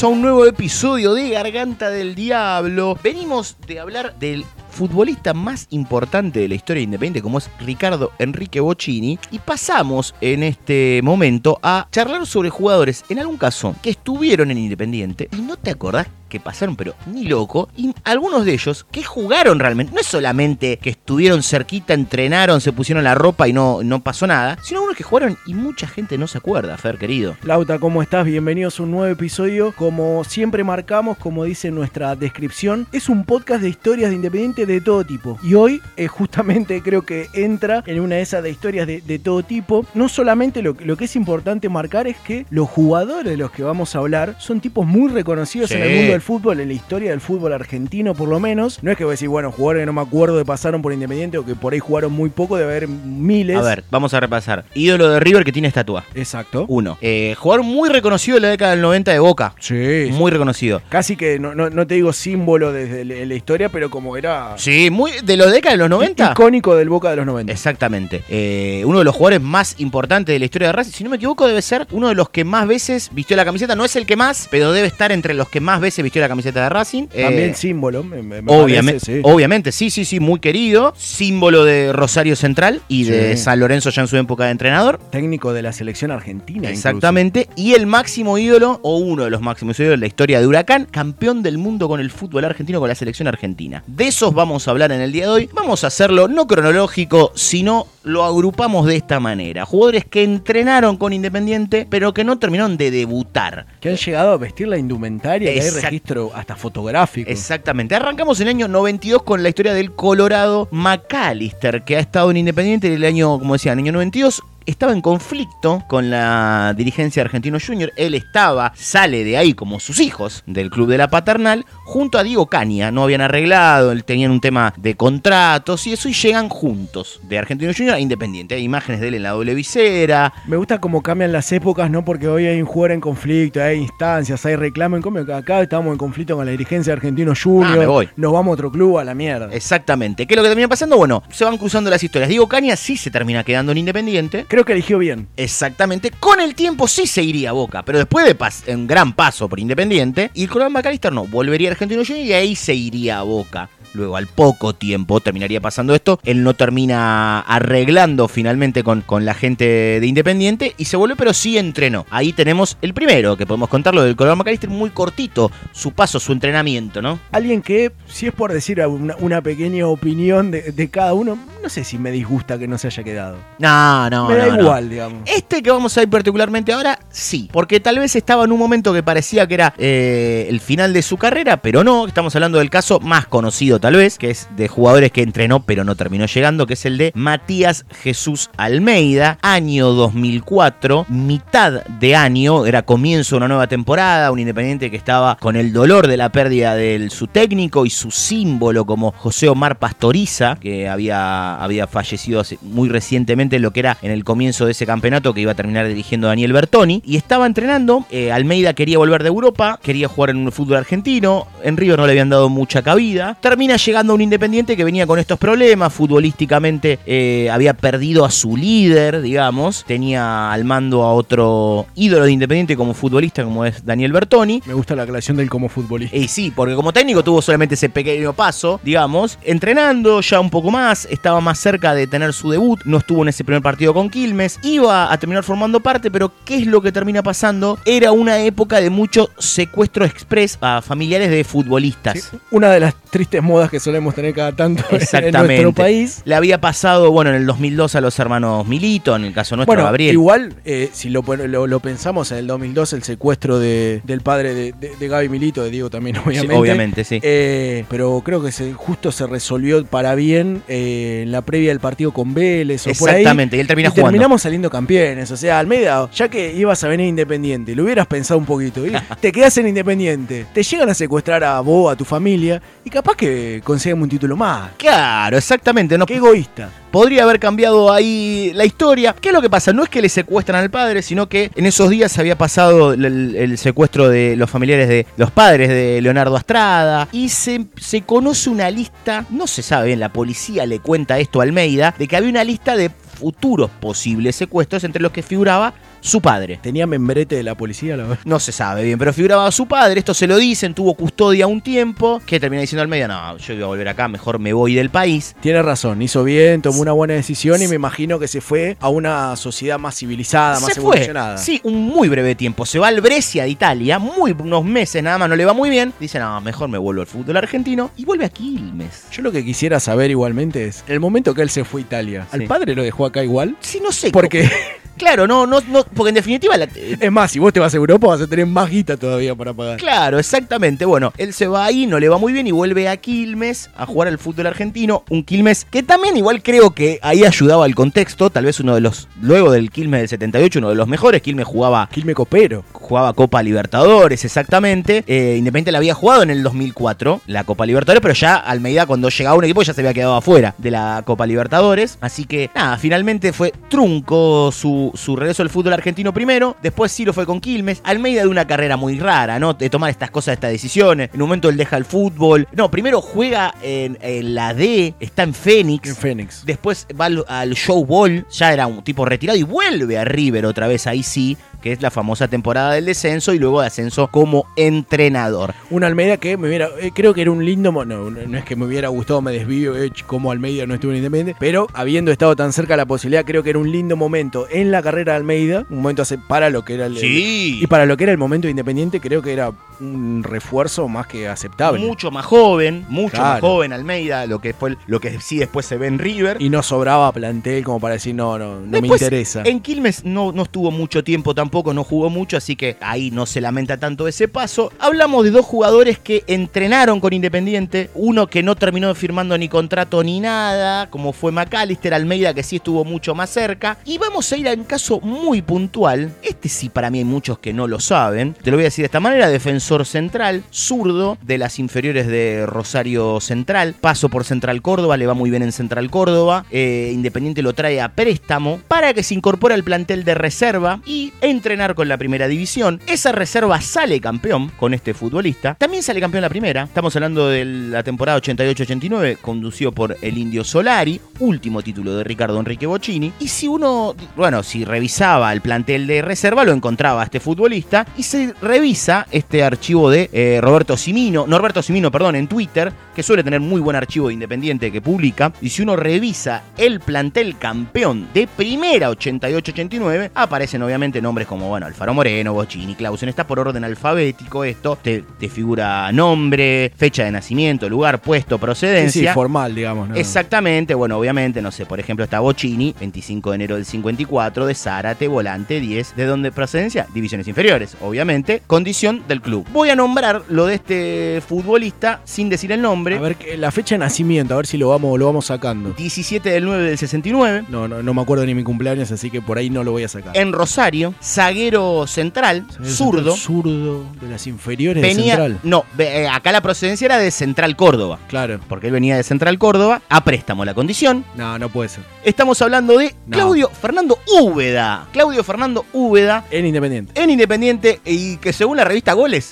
A 0.00 0.06
un 0.06 0.22
nuevo 0.22 0.46
episodio 0.46 1.12
de 1.12 1.28
Garganta 1.28 1.90
del 1.90 2.14
Diablo. 2.14 2.98
Venimos 3.04 3.58
de 3.66 3.78
hablar 3.78 4.18
del 4.18 4.46
futbolista 4.70 5.34
más 5.34 5.66
importante 5.68 6.40
de 6.40 6.48
la 6.48 6.54
historia 6.54 6.82
independiente 6.82 7.20
como 7.20 7.36
es 7.36 7.50
Ricardo 7.60 8.10
Enrique 8.18 8.60
Bocini 8.60 9.18
y 9.30 9.38
pasamos 9.38 10.14
en 10.22 10.44
este 10.44 11.00
momento 11.04 11.58
a 11.62 11.88
charlar 11.92 12.26
sobre 12.26 12.48
jugadores 12.48 13.04
en 13.10 13.18
algún 13.18 13.36
caso 13.36 13.76
que 13.82 13.90
estuvieron 13.90 14.50
en 14.50 14.56
Independiente 14.56 15.28
y 15.30 15.42
no 15.42 15.58
te 15.58 15.70
acordás 15.70 16.08
que 16.32 16.40
pasaron, 16.40 16.76
pero 16.76 16.94
ni 17.06 17.24
loco. 17.24 17.68
Y 17.76 17.94
algunos 18.04 18.46
de 18.46 18.54
ellos 18.54 18.86
que 18.90 19.02
jugaron 19.02 19.58
realmente. 19.58 19.92
No 19.92 20.00
es 20.00 20.06
solamente 20.06 20.78
que 20.78 20.88
estuvieron 20.90 21.42
cerquita, 21.42 21.92
entrenaron, 21.92 22.62
se 22.62 22.72
pusieron 22.72 23.04
la 23.04 23.14
ropa 23.14 23.48
y 23.48 23.52
no, 23.52 23.82
no 23.82 24.00
pasó 24.02 24.26
nada, 24.26 24.56
sino 24.62 24.80
algunos 24.80 24.96
que 24.96 25.04
jugaron 25.04 25.36
y 25.46 25.52
mucha 25.52 25.86
gente 25.86 26.16
no 26.16 26.26
se 26.26 26.38
acuerda, 26.38 26.78
Fer, 26.78 26.96
querido. 26.96 27.36
Lauta, 27.42 27.78
¿cómo 27.78 28.00
estás? 28.02 28.24
Bienvenidos 28.24 28.80
a 28.80 28.84
un 28.84 28.92
nuevo 28.92 29.12
episodio. 29.12 29.74
Como 29.76 30.24
siempre 30.24 30.64
marcamos, 30.64 31.18
como 31.18 31.44
dice 31.44 31.70
nuestra 31.70 32.16
descripción, 32.16 32.86
es 32.92 33.10
un 33.10 33.24
podcast 33.24 33.60
de 33.62 33.68
historias 33.68 34.08
de 34.08 34.16
Independiente 34.16 34.64
de 34.64 34.80
todo 34.80 35.04
tipo. 35.04 35.38
Y 35.42 35.52
hoy 35.54 35.82
eh, 35.98 36.06
justamente 36.08 36.80
creo 36.82 37.02
que 37.02 37.28
entra 37.34 37.84
en 37.86 38.00
una 38.00 38.14
de 38.16 38.22
esas 38.22 38.42
de 38.42 38.48
historias 38.50 38.86
de, 38.86 39.02
de 39.02 39.18
todo 39.18 39.42
tipo. 39.42 39.84
No 39.92 40.08
solamente 40.08 40.62
lo, 40.62 40.74
lo, 40.82 40.96
que 40.96 41.04
es 41.04 41.14
importante 41.14 41.68
marcar 41.68 42.06
es 42.06 42.16
que 42.16 42.46
los 42.48 42.70
jugadores 42.70 43.30
de 43.30 43.36
los 43.36 43.50
que 43.50 43.62
vamos 43.62 43.94
a 43.94 43.98
hablar 43.98 44.36
son 44.38 44.60
tipos 44.60 44.86
muy 44.86 45.10
reconocidos 45.10 45.68
Sí. 45.68 45.74
en 45.74 45.82
el 45.82 45.96
mundo 45.96 46.12
del 46.12 46.21
fútbol, 46.22 46.60
en 46.60 46.68
la 46.68 46.74
historia 46.74 47.10
del 47.10 47.20
fútbol 47.20 47.52
argentino 47.52 48.14
por 48.14 48.28
lo 48.28 48.40
menos. 48.40 48.82
No 48.82 48.90
es 48.90 48.96
que 48.96 49.04
voy 49.04 49.12
a 49.12 49.14
decir, 49.14 49.28
bueno, 49.28 49.50
jugadores 49.52 49.82
que 49.82 49.86
no 49.86 49.92
me 49.92 50.00
acuerdo 50.00 50.36
de 50.38 50.44
pasaron 50.44 50.82
por 50.82 50.92
Independiente 50.92 51.38
o 51.38 51.44
que 51.44 51.54
por 51.54 51.72
ahí 51.72 51.78
jugaron 51.78 52.12
muy 52.12 52.30
poco, 52.30 52.56
debe 52.56 52.70
haber 52.70 52.88
miles. 52.88 53.56
A 53.56 53.62
ver, 53.62 53.84
vamos 53.90 54.14
a 54.14 54.20
repasar. 54.20 54.64
Ídolo 54.74 55.08
de 55.08 55.20
River 55.20 55.44
que 55.44 55.52
tiene 55.52 55.68
estatua. 55.68 56.04
Exacto. 56.14 56.64
Uno. 56.68 56.98
Eh, 57.00 57.34
jugador 57.38 57.64
muy 57.64 57.88
reconocido 57.88 58.36
de 58.36 58.40
la 58.42 58.48
década 58.48 58.72
del 58.72 58.82
90 58.82 59.12
de 59.12 59.18
Boca. 59.18 59.54
Sí. 59.58 60.08
Muy 60.12 60.30
reconocido. 60.30 60.82
Casi 60.88 61.16
que 61.16 61.38
no, 61.38 61.54
no, 61.54 61.70
no 61.70 61.86
te 61.86 61.94
digo 61.94 62.12
símbolo 62.12 62.72
desde 62.72 63.04
la 63.04 63.22
la 63.22 63.34
historia, 63.34 63.68
pero 63.68 63.88
como 63.90 64.16
era 64.16 64.54
Sí, 64.58 64.90
muy 64.90 65.12
de 65.24 65.36
la 65.36 65.46
década 65.46 65.72
de 65.74 65.78
los 65.78 65.88
90. 65.90 66.32
icónico 66.32 66.74
del 66.76 66.88
Boca 66.88 67.10
de 67.10 67.16
los 67.16 67.26
90. 67.26 67.52
Exactamente. 67.52 68.22
Eh, 68.28 68.82
uno 68.84 68.98
de 68.98 69.04
los 69.04 69.14
jugadores 69.14 69.40
más 69.40 69.74
importantes 69.78 70.34
de 70.34 70.38
la 70.38 70.44
historia 70.44 70.68
de 70.68 70.72
Racing. 70.72 70.92
Si 70.92 71.04
no 71.04 71.10
me 71.10 71.16
equivoco, 71.16 71.46
debe 71.46 71.62
ser 71.62 71.86
uno 71.92 72.08
de 72.08 72.14
los 72.14 72.28
que 72.28 72.44
más 72.44 72.66
veces 72.66 73.10
vistió 73.12 73.36
la 73.36 73.44
camiseta. 73.44 73.74
No 73.76 73.84
es 73.84 73.96
el 73.96 74.04
que 74.06 74.16
más, 74.16 74.48
pero 74.50 74.72
debe 74.72 74.86
estar 74.88 75.12
entre 75.12 75.34
los 75.34 75.48
que 75.48 75.60
más 75.60 75.80
veces 75.80 76.02
vistió 76.02 76.11
la 76.20 76.28
camiseta 76.28 76.62
de 76.62 76.68
Racing. 76.68 77.04
Eh, 77.12 77.22
También 77.22 77.54
símbolo, 77.54 78.02
me, 78.02 78.22
me- 78.22 78.42
me 78.42 78.52
Obviamente, 78.52 79.00
parece, 79.00 79.16
sí. 79.16 79.20
obviamente, 79.24 79.72
sí, 79.72 79.90
sí, 79.90 80.04
sí, 80.04 80.20
muy 80.20 80.40
querido. 80.40 80.92
Símbolo 80.96 81.64
de 81.64 81.92
Rosario 81.92 82.36
Central 82.36 82.80
y 82.88 83.04
de. 83.04 83.36
San 83.36 83.60
Lorenzo 83.60 83.90
ya 83.90 84.02
en 84.02 84.08
su 84.08 84.16
época 84.16 84.44
de 84.44 84.50
entrenador. 84.50 84.98
Técnico 85.10 85.52
de 85.52 85.62
la 85.62 85.72
selección 85.72 86.10
argentina. 86.10 86.58
incluso. 86.68 86.72
Exactamente. 86.88 87.48
Y 87.56 87.74
el 87.74 87.86
máximo 87.86 88.38
ídolo, 88.38 88.80
o 88.82 88.98
uno 88.98 89.24
de 89.24 89.30
los 89.30 89.40
máximos 89.40 89.78
ídolos 89.80 89.92
de 89.98 90.00
la 90.00 90.06
historia 90.06 90.40
de 90.40 90.46
Huracán, 90.46 90.86
campeón 90.90 91.42
del 91.42 91.58
mundo 91.58 91.88
con 91.88 92.00
el 92.00 92.10
fútbol 92.10 92.44
argentino, 92.44 92.80
con 92.80 92.88
la 92.88 92.94
selección 92.94 93.28
argentina. 93.28 93.82
De 93.86 94.06
esos 94.08 94.32
vamos 94.34 94.66
a 94.68 94.70
hablar 94.70 94.92
en 94.92 95.00
el 95.00 95.12
día 95.12 95.24
de 95.24 95.30
hoy. 95.30 95.50
Vamos 95.52 95.84
a 95.84 95.88
hacerlo 95.88 96.28
no 96.28 96.46
cronológico, 96.46 97.32
sino 97.34 97.86
lo 98.04 98.24
agrupamos 98.24 98.86
de 98.86 98.96
esta 98.96 99.20
manera. 99.20 99.64
Jugadores 99.64 100.04
que 100.04 100.22
entrenaron 100.22 100.96
con 100.96 101.12
Independiente, 101.12 101.86
pero 101.88 102.12
que 102.12 102.24
no 102.24 102.38
terminaron 102.38 102.76
de 102.76 102.90
debutar. 102.90 103.66
Que 103.80 103.90
han 103.90 103.96
llegado 103.96 104.32
a 104.32 104.36
vestir 104.36 104.68
la 104.68 104.78
indumentaria, 104.78 105.52
que 105.52 105.60
hay 105.60 105.70
registro 105.70 106.30
hasta 106.34 106.56
fotográfico. 106.56 107.30
Exactamente. 107.30 107.94
Arrancamos 107.94 108.40
en 108.40 108.48
el 108.48 108.56
año 108.56 108.68
92 108.68 109.22
con 109.22 109.42
la 109.42 109.48
historia 109.48 109.74
del 109.74 109.92
Colorado 109.92 110.68
McAllister, 110.70 111.82
que 111.84 111.96
ha 111.96 112.00
estado 112.00 112.30
en 112.30 112.38
Independiente 112.38 112.88
en 112.88 112.94
el 112.94 113.04
año, 113.04 113.38
como 113.38 113.54
decía, 113.54 113.72
en 113.72 113.80
el 113.80 113.84
año 113.84 113.92
92. 113.92 114.42
Estaba 114.64 114.92
en 114.92 115.00
conflicto 115.00 115.82
con 115.88 116.08
la 116.08 116.74
dirigencia 116.76 117.22
de 117.22 117.26
Argentino 117.26 117.58
Junior. 117.64 117.92
Él 117.96 118.14
estaba, 118.14 118.72
sale 118.76 119.24
de 119.24 119.36
ahí 119.36 119.54
como 119.54 119.80
sus 119.80 119.98
hijos 119.98 120.44
del 120.46 120.70
club 120.70 120.88
de 120.88 120.98
la 120.98 121.08
paternal, 121.08 121.66
junto 121.84 122.16
a 122.18 122.22
Diego 122.22 122.46
Caña. 122.46 122.92
No 122.92 123.02
habían 123.02 123.22
arreglado, 123.22 123.96
tenían 124.02 124.30
un 124.30 124.40
tema 124.40 124.72
de 124.76 124.94
contratos 124.94 125.86
y 125.86 125.94
eso, 125.94 126.08
y 126.08 126.12
llegan 126.12 126.48
juntos 126.48 127.20
de 127.24 127.38
Argentino 127.38 127.72
Junior 127.76 127.96
a 127.96 128.00
Independiente. 128.00 128.54
Hay 128.54 128.62
imágenes 128.62 129.00
de 129.00 129.08
él 129.08 129.14
en 129.14 129.24
la 129.24 129.30
doble 129.30 129.54
visera. 129.54 130.32
Me 130.46 130.56
gusta 130.56 130.80
cómo 130.80 131.02
cambian 131.02 131.32
las 131.32 131.50
épocas, 131.50 131.90
¿no? 131.90 132.04
Porque 132.04 132.28
hoy 132.28 132.46
hay 132.46 132.60
un 132.60 132.66
jugador 132.66 132.92
en 132.92 133.00
conflicto, 133.00 133.60
hay 133.60 133.78
instancias, 133.78 134.46
hay 134.46 134.54
reclamo. 134.54 134.96
En 134.96 135.02
cambio, 135.02 135.34
acá 135.34 135.60
estamos 135.60 135.92
en 135.92 135.98
conflicto 135.98 136.36
con 136.36 136.46
la 136.46 136.52
dirigencia 136.52 136.92
de 136.92 136.98
Argentino 136.98 137.32
Junior. 137.40 137.72
Ah, 137.72 137.76
me 137.76 137.86
voy. 137.86 138.08
Nos 138.16 138.32
vamos 138.32 138.52
a 138.52 138.54
otro 138.54 138.70
club 138.70 138.98
a 138.98 139.04
la 139.04 139.14
mierda. 139.14 139.48
Exactamente. 139.52 140.26
¿Qué 140.26 140.34
es 140.34 140.36
lo 140.36 140.42
que 140.42 140.48
termina 140.50 140.68
pasando? 140.68 140.96
Bueno, 140.96 141.22
se 141.30 141.44
van 141.44 141.58
cruzando 141.58 141.90
las 141.90 142.02
historias. 142.02 142.28
Diego 142.28 142.48
Caña 142.48 142.76
sí 142.76 142.96
se 142.96 143.10
termina 143.10 143.42
quedando 143.42 143.72
en 143.72 143.78
Independiente. 143.78 144.46
Creo 144.52 144.66
que 144.66 144.74
eligió 144.74 144.98
bien. 144.98 145.28
Exactamente. 145.38 146.10
Con 146.10 146.38
el 146.38 146.54
tiempo 146.54 146.86
sí 146.86 147.06
se 147.06 147.22
iría 147.22 147.48
a 147.48 147.52
Boca, 147.54 147.82
pero 147.86 147.96
después 147.96 148.26
de 148.26 148.36
pas- 148.36 148.70
un 148.70 148.86
gran 148.86 149.14
paso 149.14 149.48
por 149.48 149.58
Independiente, 149.58 150.30
y 150.34 150.46
Colorado 150.46 150.68
McAllister 150.72 151.10
no, 151.10 151.24
volvería 151.26 151.70
a 151.70 151.72
Argentino 151.72 152.02
y 152.06 152.34
ahí 152.34 152.54
se 152.54 152.74
iría 152.74 153.20
a 153.20 153.22
Boca. 153.22 153.70
Luego, 153.94 154.16
al 154.16 154.26
poco 154.26 154.74
tiempo, 154.74 155.20
terminaría 155.20 155.60
pasando 155.60 155.94
esto. 155.94 156.18
Él 156.24 156.42
no 156.42 156.54
termina 156.54 157.40
arreglando 157.40 158.28
finalmente 158.28 158.82
con, 158.82 159.02
con 159.02 159.24
la 159.24 159.34
gente 159.34 159.64
de 160.00 160.06
Independiente 160.06 160.74
y 160.76 160.86
se 160.86 160.96
vuelve, 160.96 161.16
pero 161.16 161.32
sí 161.32 161.58
entrenó. 161.58 162.06
Ahí 162.10 162.32
tenemos 162.32 162.76
el 162.82 162.94
primero, 162.94 163.36
que 163.36 163.46
podemos 163.46 163.68
contarlo 163.68 164.02
del 164.02 164.16
Colorado 164.16 164.36
McAllister, 164.36 164.70
muy 164.70 164.90
cortito. 164.90 165.50
Su 165.72 165.92
paso, 165.92 166.20
su 166.20 166.32
entrenamiento, 166.32 167.02
¿no? 167.02 167.18
Alguien 167.30 167.62
que, 167.62 167.92
si 168.06 168.26
es 168.26 168.32
por 168.32 168.52
decir 168.52 168.80
una, 168.86 169.16
una 169.16 169.40
pequeña 169.42 169.86
opinión 169.86 170.50
de, 170.50 170.72
de 170.72 170.88
cada 170.88 171.14
uno, 171.14 171.38
no 171.62 171.68
sé 171.68 171.84
si 171.84 171.98
me 171.98 172.10
disgusta 172.10 172.58
que 172.58 172.66
no 172.66 172.78
se 172.78 172.88
haya 172.88 173.04
quedado. 173.04 173.36
No, 173.58 174.10
no, 174.10 174.28
me 174.28 174.36
da 174.36 174.46
no, 174.46 174.56
no. 174.56 174.62
igual, 174.62 174.90
digamos. 174.90 175.20
Este 175.26 175.62
que 175.62 175.70
vamos 175.70 175.96
a 175.96 176.02
ir 176.02 176.10
particularmente 176.10 176.72
ahora, 176.72 176.98
sí. 177.10 177.48
Porque 177.52 177.80
tal 177.80 177.98
vez 177.98 178.16
estaba 178.16 178.44
en 178.44 178.52
un 178.52 178.58
momento 178.58 178.92
que 178.92 179.02
parecía 179.02 179.46
que 179.46 179.54
era 179.54 179.74
eh, 179.78 180.46
el 180.48 180.60
final 180.60 180.92
de 180.92 181.02
su 181.02 181.16
carrera, 181.16 181.58
pero 181.58 181.84
no. 181.84 182.06
Estamos 182.06 182.34
hablando 182.34 182.58
del 182.58 182.70
caso 182.70 183.00
más 183.00 183.26
conocido 183.26 183.78
tal 183.82 183.96
vez, 183.96 184.16
que 184.16 184.30
es 184.30 184.48
de 184.56 184.68
jugadores 184.68 185.10
que 185.10 185.22
entrenó 185.22 185.64
pero 185.66 185.82
no 185.82 185.96
terminó 185.96 186.26
llegando, 186.26 186.68
que 186.68 186.74
es 186.74 186.86
el 186.86 186.98
de 186.98 187.10
Matías 187.16 187.84
Jesús 188.00 188.48
Almeida, 188.56 189.38
año 189.42 189.88
2004, 189.88 191.06
mitad 191.08 191.84
de 191.86 192.14
año, 192.14 192.64
era 192.64 192.82
comienzo 192.82 193.34
de 193.34 193.38
una 193.38 193.48
nueva 193.48 193.66
temporada, 193.66 194.30
un 194.30 194.38
independiente 194.38 194.88
que 194.88 194.96
estaba 194.96 195.36
con 195.40 195.56
el 195.56 195.72
dolor 195.72 196.06
de 196.06 196.16
la 196.16 196.30
pérdida 196.30 196.76
de 196.76 197.10
su 197.10 197.26
técnico 197.26 197.84
y 197.84 197.90
su 197.90 198.12
símbolo 198.12 198.84
como 198.84 199.10
José 199.18 199.48
Omar 199.48 199.80
Pastoriza, 199.80 200.58
que 200.60 200.88
había, 200.88 201.56
había 201.56 201.88
fallecido 201.88 202.44
muy 202.60 202.88
recientemente 202.88 203.56
en 203.56 203.62
lo 203.62 203.72
que 203.72 203.80
era 203.80 203.98
en 204.00 204.12
el 204.12 204.22
comienzo 204.22 204.64
de 204.64 204.72
ese 204.72 204.86
campeonato 204.86 205.34
que 205.34 205.40
iba 205.40 205.50
a 205.50 205.56
terminar 205.56 205.88
dirigiendo 205.88 206.28
Daniel 206.28 206.52
Bertoni, 206.52 207.02
y 207.04 207.16
estaba 207.16 207.46
entrenando, 207.46 208.06
eh, 208.12 208.30
Almeida 208.30 208.74
quería 208.74 208.98
volver 208.98 209.24
de 209.24 209.28
Europa, 209.28 209.80
quería 209.82 210.06
jugar 210.06 210.30
en 210.30 210.36
un 210.36 210.52
fútbol 210.52 210.76
argentino, 210.76 211.48
en 211.64 211.76
River 211.76 211.98
no 211.98 212.06
le 212.06 212.12
habían 212.12 212.28
dado 212.28 212.48
mucha 212.48 212.82
cabida, 212.82 213.36
termina 213.40 213.71
llegando 213.76 214.12
a 214.12 214.16
un 214.16 214.20
Independiente 214.22 214.76
que 214.76 214.84
venía 214.84 215.06
con 215.06 215.18
estos 215.18 215.38
problemas, 215.38 215.92
futbolísticamente 215.92 216.98
eh, 217.06 217.48
había 217.50 217.74
perdido 217.74 218.24
a 218.24 218.30
su 218.30 218.56
líder, 218.56 219.20
digamos, 219.20 219.84
tenía 219.86 220.52
al 220.52 220.64
mando 220.64 221.02
a 221.02 221.12
otro 221.12 221.86
ídolo 221.94 222.24
de 222.24 222.32
Independiente 222.32 222.76
como 222.76 222.94
futbolista 222.94 223.44
como 223.44 223.64
es 223.64 223.84
Daniel 223.84 224.12
Bertoni, 224.12 224.62
Me 224.66 224.74
gusta 224.74 224.94
la 224.94 225.02
aclaración 225.02 225.36
del 225.36 225.50
como 225.50 225.68
futbolista. 225.68 226.16
y 226.16 226.28
sí, 226.28 226.52
porque 226.54 226.74
como 226.74 226.92
técnico 226.92 227.22
tuvo 227.22 227.42
solamente 227.42 227.74
ese 227.74 227.88
pequeño 227.88 228.32
paso, 228.32 228.80
digamos, 228.82 229.38
entrenando 229.42 230.20
ya 230.20 230.40
un 230.40 230.50
poco 230.50 230.70
más, 230.70 231.06
estaba 231.10 231.40
más 231.40 231.58
cerca 231.58 231.94
de 231.94 232.06
tener 232.06 232.32
su 232.32 232.50
debut, 232.50 232.80
no 232.84 232.98
estuvo 232.98 233.22
en 233.22 233.28
ese 233.28 233.44
primer 233.44 233.62
partido 233.62 233.94
con 233.94 234.10
Quilmes, 234.10 234.58
iba 234.62 235.12
a 235.12 235.18
terminar 235.18 235.44
formando 235.44 235.80
parte, 235.80 236.10
pero 236.10 236.32
¿qué 236.44 236.56
es 236.56 236.66
lo 236.66 236.80
que 236.82 236.92
termina 236.92 237.22
pasando? 237.22 237.78
Era 237.84 238.12
una 238.12 238.40
época 238.40 238.80
de 238.80 238.90
mucho 238.90 239.30
secuestro 239.38 240.04
express 240.04 240.58
a 240.60 240.82
familiares 240.82 241.30
de 241.30 241.44
futbolistas. 241.44 242.18
Sí, 242.30 242.36
una 242.50 242.70
de 242.70 242.80
las 242.80 242.94
tristes 243.10 243.42
modas 243.42 243.61
que 243.70 243.80
solemos 243.80 244.14
tener 244.14 244.34
cada 244.34 244.52
tanto 244.52 244.84
en 244.90 245.32
nuestro 245.32 245.72
país. 245.72 246.22
Le 246.24 246.34
había 246.34 246.60
pasado, 246.60 247.10
bueno, 247.10 247.30
en 247.30 247.36
el 247.36 247.46
2002 247.46 247.94
a 247.94 248.00
los 248.00 248.18
hermanos 248.18 248.66
Milito, 248.66 249.14
en 249.16 249.24
el 249.24 249.32
caso 249.32 249.56
nuestro, 249.56 249.66
Bueno, 249.74 249.84
Gabriel. 249.84 250.12
igual, 250.12 250.54
eh, 250.64 250.90
si 250.92 251.08
lo, 251.08 251.22
pon- 251.22 251.50
lo, 251.50 251.66
lo 251.66 251.80
pensamos 251.80 252.30
en 252.32 252.38
el 252.38 252.46
2002, 252.46 252.92
el 252.94 253.02
secuestro 253.02 253.58
de- 253.58 254.00
del 254.04 254.20
padre 254.20 254.54
de, 254.54 254.72
de, 254.72 254.96
de 254.96 255.08
Gaby 255.08 255.28
Milito, 255.28 255.62
de 255.64 255.70
Diego 255.70 255.90
también, 255.90 256.16
Sí, 256.22 256.22
obviamente. 256.24 256.54
obviamente, 256.56 257.04
sí. 257.04 257.20
Eh, 257.22 257.84
pero 257.88 258.22
creo 258.24 258.42
que 258.42 258.52
se, 258.52 258.72
justo 258.72 259.12
se 259.12 259.26
resolvió 259.26 259.84
para 259.84 260.14
bien 260.14 260.62
eh, 260.68 261.20
en 261.24 261.32
la 261.32 261.42
previa 261.42 261.70
del 261.70 261.80
partido 261.80 262.12
con 262.12 262.34
Vélez 262.34 262.86
o 262.86 262.92
por 262.98 263.10
ahí. 263.10 263.16
Exactamente, 263.22 263.56
y 263.56 263.60
él 263.60 263.66
termina 263.66 263.88
y 263.88 263.90
jugando. 263.92 264.10
terminamos 264.10 264.42
saliendo 264.42 264.70
campeones. 264.70 265.30
O 265.30 265.36
sea, 265.36 265.58
Almeida, 265.58 266.08
ya 266.14 266.28
que 266.28 266.52
ibas 266.54 266.82
a 266.84 266.88
venir 266.88 267.06
Independiente, 267.08 267.74
lo 267.74 267.84
hubieras 267.84 268.06
pensado 268.06 268.38
un 268.38 268.46
poquito. 268.46 268.86
y 268.86 268.92
te 269.20 269.32
quedas 269.32 269.56
en 269.58 269.68
Independiente, 269.68 270.46
te 270.54 270.62
llegan 270.62 270.88
a 270.88 270.94
secuestrar 270.94 271.42
a 271.44 271.60
vos, 271.60 271.92
a 271.92 271.96
tu 271.96 272.04
familia, 272.04 272.62
y 272.84 272.90
capaz 272.90 273.16
que 273.16 273.51
consigamos 273.60 274.04
un 274.04 274.08
título 274.08 274.36
más. 274.36 274.70
Claro, 274.78 275.36
exactamente. 275.36 275.98
No, 275.98 276.06
Qué 276.06 276.16
egoísta. 276.16 276.70
podría 276.90 277.24
haber 277.24 277.38
cambiado 277.38 277.92
ahí 277.92 278.52
la 278.54 278.64
historia. 278.64 279.14
¿Qué 279.20 279.28
es 279.28 279.34
lo 279.34 279.42
que 279.42 279.50
pasa? 279.50 279.72
No 279.72 279.82
es 279.82 279.88
que 279.88 280.00
le 280.00 280.08
secuestran 280.08 280.62
al 280.62 280.70
padre, 280.70 281.02
sino 281.02 281.28
que 281.28 281.50
en 281.54 281.66
esos 281.66 281.90
días 281.90 282.18
había 282.18 282.38
pasado 282.38 282.92
el 282.94 283.58
secuestro 283.58 284.08
de 284.08 284.36
los 284.36 284.48
familiares 284.50 284.88
de 284.88 285.06
los 285.16 285.30
padres 285.30 285.68
de 285.68 286.00
Leonardo 286.00 286.36
Astrada 286.36 287.08
y 287.12 287.28
se, 287.28 287.66
se 287.76 288.02
conoce 288.02 288.48
una 288.50 288.70
lista, 288.70 289.26
no 289.30 289.46
se 289.46 289.62
sabe 289.62 289.88
bien, 289.88 290.00
la 290.00 290.12
policía 290.12 290.66
le 290.66 290.78
cuenta 290.80 291.18
esto 291.18 291.40
a 291.40 291.44
Almeida, 291.44 291.94
de 291.98 292.08
que 292.08 292.16
había 292.16 292.30
una 292.30 292.44
lista 292.44 292.76
de 292.76 292.90
futuros 292.90 293.70
posibles 293.80 294.36
secuestros 294.36 294.84
entre 294.84 295.02
los 295.02 295.12
que 295.12 295.22
figuraba 295.22 295.74
su 296.02 296.20
padre. 296.20 296.58
¿Tenía 296.60 296.86
membrete 296.86 297.36
de 297.36 297.42
la 297.42 297.54
policía, 297.54 297.96
la 297.96 298.02
verdad? 298.02 298.18
No 298.24 298.38
se 298.40 298.52
sabe 298.52 298.82
bien, 298.84 298.98
pero 298.98 299.12
figuraba 299.12 299.50
su 299.50 299.66
padre, 299.66 300.00
esto 300.00 300.12
se 300.12 300.26
lo 300.26 300.36
dicen, 300.36 300.74
tuvo 300.74 300.94
custodia 300.94 301.46
un 301.46 301.60
tiempo, 301.62 302.20
que 302.26 302.38
termina 302.40 302.60
diciendo 302.60 302.82
al 302.82 302.88
medio, 302.88 303.08
no, 303.08 303.36
yo 303.38 303.54
iba 303.54 303.64
a 303.64 303.68
volver 303.68 303.88
acá, 303.88 304.08
mejor 304.08 304.38
me 304.38 304.52
voy 304.52 304.74
del 304.74 304.90
país. 304.90 305.34
Tiene 305.40 305.62
razón, 305.62 306.02
hizo 306.02 306.24
bien, 306.24 306.60
tomó 306.60 306.80
una 306.82 306.92
buena 306.92 307.14
decisión 307.14 307.62
y 307.62 307.68
me 307.68 307.76
imagino 307.76 308.18
que 308.18 308.28
se 308.28 308.40
fue 308.40 308.76
a 308.80 308.88
una 308.88 309.36
sociedad 309.36 309.78
más 309.78 309.96
civilizada, 309.96 310.60
más 310.60 310.74
se 310.74 310.80
fue, 310.80 310.96
evolucionada. 310.96 311.38
sí, 311.38 311.60
un 311.64 311.80
muy 311.86 312.08
breve 312.08 312.34
tiempo, 312.34 312.66
se 312.66 312.78
va 312.78 312.88
al 312.88 313.00
Brescia 313.00 313.44
de 313.44 313.50
Italia, 313.50 313.98
muy 313.98 314.32
unos 314.38 314.64
meses 314.64 315.02
nada 315.02 315.18
más, 315.18 315.28
no 315.28 315.36
le 315.36 315.44
va 315.44 315.52
muy 315.52 315.70
bien, 315.70 315.92
dice, 316.00 316.18
no, 316.18 316.40
mejor 316.40 316.68
me 316.68 316.78
vuelvo 316.78 317.00
al 317.02 317.06
fútbol 317.06 317.36
argentino 317.36 317.90
y 317.96 318.04
vuelve 318.04 318.24
a 318.24 318.28
Quilmes. 318.28 319.04
Yo 319.12 319.22
lo 319.22 319.30
que 319.30 319.44
quisiera 319.44 319.78
saber 319.78 320.10
igualmente 320.10 320.66
es, 320.66 320.82
en 320.88 320.94
el 320.94 321.00
momento 321.00 321.32
que 321.34 321.42
él 321.42 321.50
se 321.50 321.64
fue 321.64 321.80
a 321.80 321.84
Italia, 321.84 322.26
¿al 322.32 322.40
Sí. 322.40 322.46
padre 322.46 322.74
lo 322.74 322.82
dejó 322.82 323.06
acá 323.06 323.22
igual? 323.22 323.56
Sí, 323.60 323.80
no 323.80 323.92
sé. 323.92 324.10
Porque, 324.10 324.50
Claro, 324.96 325.26
no, 325.26 325.46
no, 325.46 325.60
no, 325.68 325.84
porque 325.94 326.10
en 326.10 326.14
definitiva 326.14 326.56
la- 326.56 326.68
es 326.74 327.12
más, 327.12 327.30
si 327.30 327.38
vos 327.38 327.52
te 327.52 327.60
vas 327.60 327.72
a 327.74 327.76
Europa 327.76 328.06
vas 328.08 328.20
a 328.20 328.26
tener 328.26 328.46
más 328.46 328.70
guita 328.70 328.96
todavía 328.96 329.34
para 329.34 329.52
pagar. 329.52 329.76
Claro, 329.78 330.18
exactamente. 330.18 330.84
Bueno, 330.84 331.12
él 331.18 331.32
se 331.32 331.46
va 331.46 331.64
ahí, 331.64 331.86
no 331.86 331.98
le 331.98 332.08
va 332.08 332.18
muy 332.18 332.32
bien 332.32 332.46
y 332.46 332.50
vuelve 332.52 332.88
a 332.88 332.96
Quilmes 332.96 333.70
a 333.76 333.86
jugar 333.86 334.08
al 334.08 334.18
fútbol 334.18 334.46
argentino. 334.46 335.04
Un 335.10 335.24
Quilmes 335.24 335.64
que 335.64 335.82
también 335.82 336.16
igual 336.16 336.42
creo 336.42 336.70
que 336.70 336.98
ahí 337.02 337.24
ayudaba 337.24 337.64
al 337.64 337.74
contexto. 337.74 338.30
Tal 338.30 338.44
vez 338.44 338.60
uno 338.60 338.74
de 338.74 338.80
los, 338.80 339.08
luego 339.20 339.50
del 339.50 339.70
Quilmes 339.70 340.00
del 340.00 340.08
78, 340.08 340.58
uno 340.58 340.68
de 340.70 340.74
los 340.74 340.88
mejores. 340.88 341.22
Quilmes 341.22 341.46
jugaba, 341.46 341.88
Quilme 341.92 342.14
Copero. 342.14 342.64
jugaba 342.72 343.12
Copa 343.12 343.42
Libertadores, 343.42 344.24
exactamente. 344.24 345.04
Eh, 345.06 345.36
Independiente 345.38 345.72
la 345.72 345.78
había 345.78 345.94
jugado 345.94 346.22
en 346.22 346.30
el 346.30 346.42
2004, 346.42 347.20
la 347.26 347.44
Copa 347.44 347.64
Libertadores, 347.66 348.00
pero 348.02 348.14
ya 348.14 348.36
Almeida 348.36 348.86
cuando 348.86 349.08
llegaba 349.08 349.36
un 349.36 349.44
equipo 349.44 349.62
ya 349.62 349.72
se 349.72 349.80
había 349.80 349.94
quedado 349.94 350.16
afuera 350.16 350.54
de 350.58 350.70
la 350.70 351.02
Copa 351.04 351.26
Libertadores. 351.26 351.98
Así 352.00 352.24
que 352.24 352.50
nada, 352.54 352.76
finalmente 352.78 353.32
fue 353.32 353.52
trunco 353.68 354.50
su, 354.52 354.90
su 354.94 355.16
regreso 355.16 355.42
al 355.42 355.50
fútbol 355.50 355.72
argentino 355.72 355.81
primero. 356.12 356.56
Después 356.62 356.92
sí 356.92 357.04
lo 357.04 357.12
fue 357.12 357.26
con 357.26 357.40
Quilmes. 357.40 357.80
Almeida 357.84 358.22
de 358.22 358.28
una 358.28 358.46
carrera 358.46 358.76
muy 358.76 358.98
rara, 358.98 359.38
¿no? 359.38 359.54
De 359.54 359.68
tomar 359.70 359.90
estas 359.90 360.10
cosas, 360.10 360.34
estas 360.34 360.50
decisiones. 360.50 361.10
En 361.12 361.20
un 361.20 361.28
momento 361.28 361.48
él 361.48 361.56
deja 361.56 361.76
el 361.76 361.84
fútbol. 361.84 362.48
No, 362.52 362.70
primero 362.70 363.00
juega 363.00 363.54
en, 363.62 363.98
en 364.00 364.34
la 364.34 364.54
D, 364.54 364.94
está 365.00 365.22
en 365.22 365.34
Fénix. 365.34 365.88
En 365.88 365.96
Fénix. 365.96 366.44
Después 366.44 366.86
va 366.98 367.06
al, 367.06 367.24
al 367.28 367.54
show 367.54 367.84
ball, 367.84 368.26
ya 368.30 368.52
era 368.52 368.66
un 368.66 368.82
tipo 368.82 369.04
retirado 369.04 369.38
y 369.38 369.42
vuelve 369.42 369.98
a 369.98 370.04
River 370.04 370.46
otra 370.46 370.66
vez, 370.66 370.86
ahí 370.86 371.02
sí, 371.02 371.36
que 371.62 371.72
es 371.72 371.80
la 371.80 371.90
famosa 371.90 372.28
temporada 372.28 372.74
del 372.74 372.84
descenso 372.84 373.32
y 373.32 373.38
luego 373.38 373.62
de 373.62 373.68
ascenso 373.68 374.08
como 374.08 374.46
entrenador. 374.56 375.54
Un 375.70 375.84
Almeida 375.84 376.18
que 376.18 376.36
me 376.36 376.48
hubiera, 376.48 376.68
eh, 376.78 376.90
creo 376.92 377.14
que 377.14 377.22
era 377.22 377.30
un 377.30 377.44
lindo, 377.44 377.72
no, 377.72 378.10
no 378.10 378.38
es 378.38 378.44
que 378.44 378.56
me 378.56 378.66
hubiera 378.66 378.88
gustado, 378.88 379.22
me 379.22 379.32
desvío, 379.32 379.76
eh, 379.76 379.90
como 380.06 380.30
Almeida 380.30 380.66
no 380.66 380.74
estuvo 380.74 380.92
en 380.92 380.98
Independiente, 380.98 381.36
pero 381.38 381.68
habiendo 381.72 382.10
estado 382.12 382.36
tan 382.36 382.52
cerca 382.52 382.74
de 382.74 382.78
la 382.78 382.86
posibilidad, 382.86 383.24
creo 383.24 383.42
que 383.42 383.50
era 383.50 383.58
un 383.58 383.72
lindo 383.72 383.96
momento 383.96 384.46
en 384.50 384.70
la 384.70 384.82
carrera 384.82 385.12
de 385.12 385.18
Almeida, 385.18 385.64
un 385.70 385.78
momento 385.78 386.02
hace 386.02 386.18
para 386.18 386.50
lo 386.50 386.64
que 386.64 386.74
era 386.74 386.86
el, 386.86 386.98
y 387.00 387.66
para 387.68 387.86
lo 387.86 387.96
que 387.96 388.04
era 388.04 388.12
el 388.12 388.18
momento 388.18 388.46
de 388.46 388.50
Independiente, 388.50 389.00
creo 389.00 389.22
que 389.22 389.32
era 389.32 389.52
un 389.82 390.22
refuerzo 390.22 390.88
más 390.88 391.06
que 391.06 391.28
aceptable. 391.28 391.80
mucho 391.80 392.10
más 392.10 392.24
joven, 392.24 392.86
mucho 392.88 393.20
más 393.20 393.40
joven 393.40 393.72
Almeida, 393.72 394.26
lo 394.26 394.40
que 394.40 394.54
fue 394.54 394.76
lo 394.86 395.00
que 395.00 395.20
sí 395.20 395.38
después 395.38 395.66
se 395.66 395.76
ve 395.76 395.88
en 395.88 395.98
River. 395.98 396.40
Y 396.40 396.48
no 396.48 396.62
sobraba 396.62 397.10
plantel 397.12 397.64
como 397.64 397.80
para 397.80 397.94
decir, 397.94 398.14
no, 398.14 398.38
no, 398.38 398.60
no 398.60 398.66
me 398.66 398.80
Después, 398.80 399.02
interesa. 399.02 399.42
En 399.44 399.60
Quilmes 399.60 400.04
no, 400.04 400.32
no 400.32 400.44
estuvo 400.44 400.70
mucho 400.70 401.02
tiempo 401.02 401.34
tampoco, 401.34 401.74
no 401.74 401.84
jugó 401.84 402.10
mucho, 402.10 402.36
así 402.36 402.56
que 402.56 402.76
ahí 402.80 403.10
no 403.10 403.26
se 403.26 403.40
lamenta 403.40 403.76
tanto 403.76 404.06
ese 404.08 404.28
paso. 404.28 404.72
Hablamos 404.78 405.24
de 405.24 405.30
dos 405.30 405.44
jugadores 405.44 405.98
que 405.98 406.24
entrenaron 406.26 407.00
con 407.00 407.12
Independiente, 407.12 407.90
uno 407.94 408.26
que 408.26 408.42
no 408.42 408.54
terminó 408.54 408.94
firmando 408.94 409.36
ni 409.36 409.48
contrato 409.48 410.02
ni 410.02 410.20
nada, 410.20 410.88
como 410.90 411.12
fue 411.12 411.32
McAllister, 411.32 411.94
Almeida 411.94 412.34
que 412.34 412.42
sí 412.42 412.56
estuvo 412.56 412.84
mucho 412.84 413.14
más 413.14 413.30
cerca. 413.30 413.78
Y 413.84 413.98
vamos 413.98 414.30
a 414.32 414.36
ir 414.36 414.48
a 414.48 414.52
un 414.52 414.64
caso 414.64 415.00
muy 415.00 415.42
puntual, 415.42 416.12
este 416.22 416.48
sí 416.48 416.68
para 416.68 416.90
mí 416.90 416.98
hay 416.98 417.04
muchos 417.04 417.38
que 417.38 417.52
no 417.52 417.66
lo 417.66 417.80
saben, 417.80 418.34
te 418.34 418.50
lo 418.50 418.56
voy 418.56 418.64
a 418.64 418.66
decir 418.66 418.82
de 418.82 418.86
esta 418.86 419.00
manera, 419.00 419.28
defensor 419.28 419.71
central, 419.84 420.44
zurdo 420.50 421.18
de 421.22 421.38
las 421.38 421.58
inferiores 421.58 422.06
de 422.06 422.44
Rosario 422.46 423.20
Central, 423.20 423.74
paso 423.80 424.08
por 424.08 424.24
Central 424.24 424.60
Córdoba, 424.60 424.96
le 424.96 425.06
va 425.06 425.14
muy 425.14 425.30
bien 425.30 425.42
en 425.42 425.52
Central 425.52 425.90
Córdoba, 425.90 426.44
eh, 426.50 426.90
Independiente 426.92 427.42
lo 427.42 427.54
trae 427.54 427.80
a 427.80 427.88
préstamo 427.94 428.60
para 428.68 428.92
que 428.92 429.02
se 429.02 429.14
incorpore 429.14 429.54
al 429.54 429.64
plantel 429.64 430.04
de 430.04 430.14
reserva 430.14 430.80
y 430.84 431.12
entrenar 431.22 431.74
con 431.74 431.88
la 431.88 431.96
primera 431.96 432.28
división. 432.28 432.80
Esa 432.86 433.12
reserva 433.12 433.60
sale 433.60 434.00
campeón 434.00 434.50
con 434.58 434.74
este 434.74 434.92
futbolista, 434.92 435.54
también 435.54 435.82
sale 435.82 436.00
campeón 436.00 436.22
la 436.22 436.28
primera, 436.28 436.64
estamos 436.64 436.94
hablando 436.94 437.28
de 437.28 437.44
la 437.44 437.82
temporada 437.82 438.20
88-89, 438.20 439.18
conducido 439.18 439.72
por 439.72 439.96
el 440.02 440.18
Indio 440.18 440.44
Solari, 440.44 441.00
último 441.18 441.62
título 441.62 441.96
de 441.96 442.04
Ricardo 442.04 442.38
Enrique 442.38 442.66
Bocini, 442.66 443.12
y 443.18 443.28
si 443.28 443.48
uno, 443.48 443.94
bueno, 444.16 444.42
si 444.42 444.64
revisaba 444.64 445.32
el 445.32 445.40
plantel 445.40 445.86
de 445.86 446.02
reserva, 446.02 446.44
lo 446.44 446.52
encontraba 446.52 447.00
a 447.00 447.04
este 447.04 447.20
futbolista, 447.20 447.86
y 447.96 448.02
se 448.02 448.34
revisa 448.42 449.06
este 449.10 449.42
archivo 449.42 449.61
de 449.62 450.10
eh, 450.12 450.40
Roberto 450.42 450.76
Simino, 450.76 451.24
Norberto 451.26 451.62
Simino, 451.62 451.90
perdón, 451.92 452.16
en 452.16 452.26
Twitter, 452.26 452.72
que 452.94 453.02
suele 453.04 453.22
tener 453.22 453.38
muy 453.40 453.60
buen 453.60 453.76
archivo 453.76 454.08
de 454.08 454.14
Independiente 454.14 454.72
que 454.72 454.80
publica, 454.82 455.32
y 455.40 455.50
si 455.50 455.62
uno 455.62 455.76
revisa 455.76 456.42
el 456.58 456.80
plantel 456.80 457.38
campeón 457.38 458.08
de 458.12 458.26
primera 458.26 458.90
88-89, 458.90 460.10
aparecen 460.14 460.62
obviamente 460.62 461.00
nombres 461.00 461.28
como, 461.28 461.48
bueno, 461.48 461.66
Alfaro 461.66 461.94
Moreno, 461.94 462.32
Bocini, 462.34 462.74
Clausen, 462.74 463.08
está 463.08 463.24
por 463.24 463.38
orden 463.38 463.62
alfabético 463.62 464.42
esto, 464.44 464.76
te, 464.82 465.04
te 465.18 465.28
figura 465.28 465.92
nombre, 465.92 466.72
fecha 466.76 467.04
de 467.04 467.12
nacimiento, 467.12 467.68
lugar, 467.68 468.00
puesto, 468.00 468.36
Sí, 468.36 468.40
procedencia. 468.40 469.10
sí, 469.10 469.14
formal, 469.14 469.54
digamos. 469.54 469.90
¿no? 469.90 469.94
Exactamente, 469.94 470.74
bueno, 470.74 470.98
obviamente, 470.98 471.40
no 471.40 471.52
sé, 471.52 471.66
por 471.66 471.78
ejemplo 471.78 472.04
está 472.04 472.18
Bocini, 472.18 472.74
25 472.80 473.30
de 473.30 473.34
enero 473.36 473.54
del 473.54 473.64
54, 473.64 474.44
de 474.44 474.54
Zárate, 474.54 475.06
volante 475.06 475.60
10, 475.60 475.94
¿de 475.94 476.04
dónde 476.04 476.32
procedencia? 476.32 476.86
Divisiones 476.92 477.28
inferiores, 477.28 477.76
obviamente, 477.80 478.42
condición 478.46 479.04
del 479.06 479.20
club. 479.20 479.41
Voy 479.52 479.70
a 479.70 479.76
nombrar 479.76 480.22
lo 480.28 480.46
de 480.46 480.54
este 480.54 481.22
futbolista 481.26 482.00
sin 482.04 482.28
decir 482.28 482.52
el 482.52 482.60
nombre, 482.62 482.96
A 482.96 483.00
ver, 483.00 483.16
la 483.38 483.50
fecha 483.50 483.74
de 483.74 483.80
nacimiento, 483.80 484.34
a 484.34 484.36
ver 484.38 484.46
si 484.46 484.56
lo 484.58 484.68
vamos, 484.68 484.98
lo 484.98 485.06
vamos 485.06 485.26
sacando. 485.26 485.72
17 485.72 486.28
del 486.30 486.44
9 486.44 486.62
del 486.70 486.78
69, 486.78 487.44
No, 487.48 487.68
no, 487.68 487.82
no 487.82 487.94
me 487.94 488.02
acuerdo 488.02 488.24
ni 488.26 488.34
mi 488.34 488.42
cumpleaños, 488.44 488.90
así 488.92 489.10
que 489.10 489.20
por 489.22 489.38
ahí 489.38 489.50
no 489.50 489.64
lo 489.64 489.72
voy 489.72 489.84
a 489.84 489.88
sacar. 489.88 490.16
en 490.16 490.32
Rosario, 490.32 490.94
zaguero 491.02 491.86
central, 491.86 492.44
zurdo, 492.64 493.16
Zurdo 493.16 493.84
de 494.00 494.08
las 494.08 494.26
inferiores 494.26 494.82
de 494.82 494.88
venía, 494.88 495.16
Central. 495.16 495.38
no, 495.42 495.64
eh, 495.78 496.06
acá 496.10 496.32
la 496.32 496.40
procedencia 496.40 496.86
era 496.86 496.98
de 496.98 497.10
Central 497.10 497.56
Córdoba. 497.56 497.98
Claro. 498.08 498.40
Porque 498.48 498.66
él 498.68 498.72
venía 498.72 498.96
de 498.96 499.02
Central 499.02 499.38
Córdoba, 499.38 499.82
a 499.88 500.04
préstamo 500.04 500.44
la 500.44 500.54
condición, 500.54 501.04
No, 501.16 501.38
no 501.38 501.48
puede 501.48 501.68
ser. 501.68 501.84
Estamos 502.04 502.40
hablando 502.42 502.76
de 502.78 502.94
No. 503.06 503.16
Claudio 503.16 503.48
Fernando 503.50 503.98
Úbeda. 504.20 504.86
Claudio 504.92 505.22
Fernando 505.24 505.64
Úbeda 505.72 506.24
En 506.30 506.46
Independiente. 506.46 507.00
en 507.00 507.10
Independiente 507.10 507.80
y 507.84 508.16
que 508.16 508.32
según 508.32 508.56
la 508.56 508.64
revista 508.64 508.92
Goles, 508.92 509.31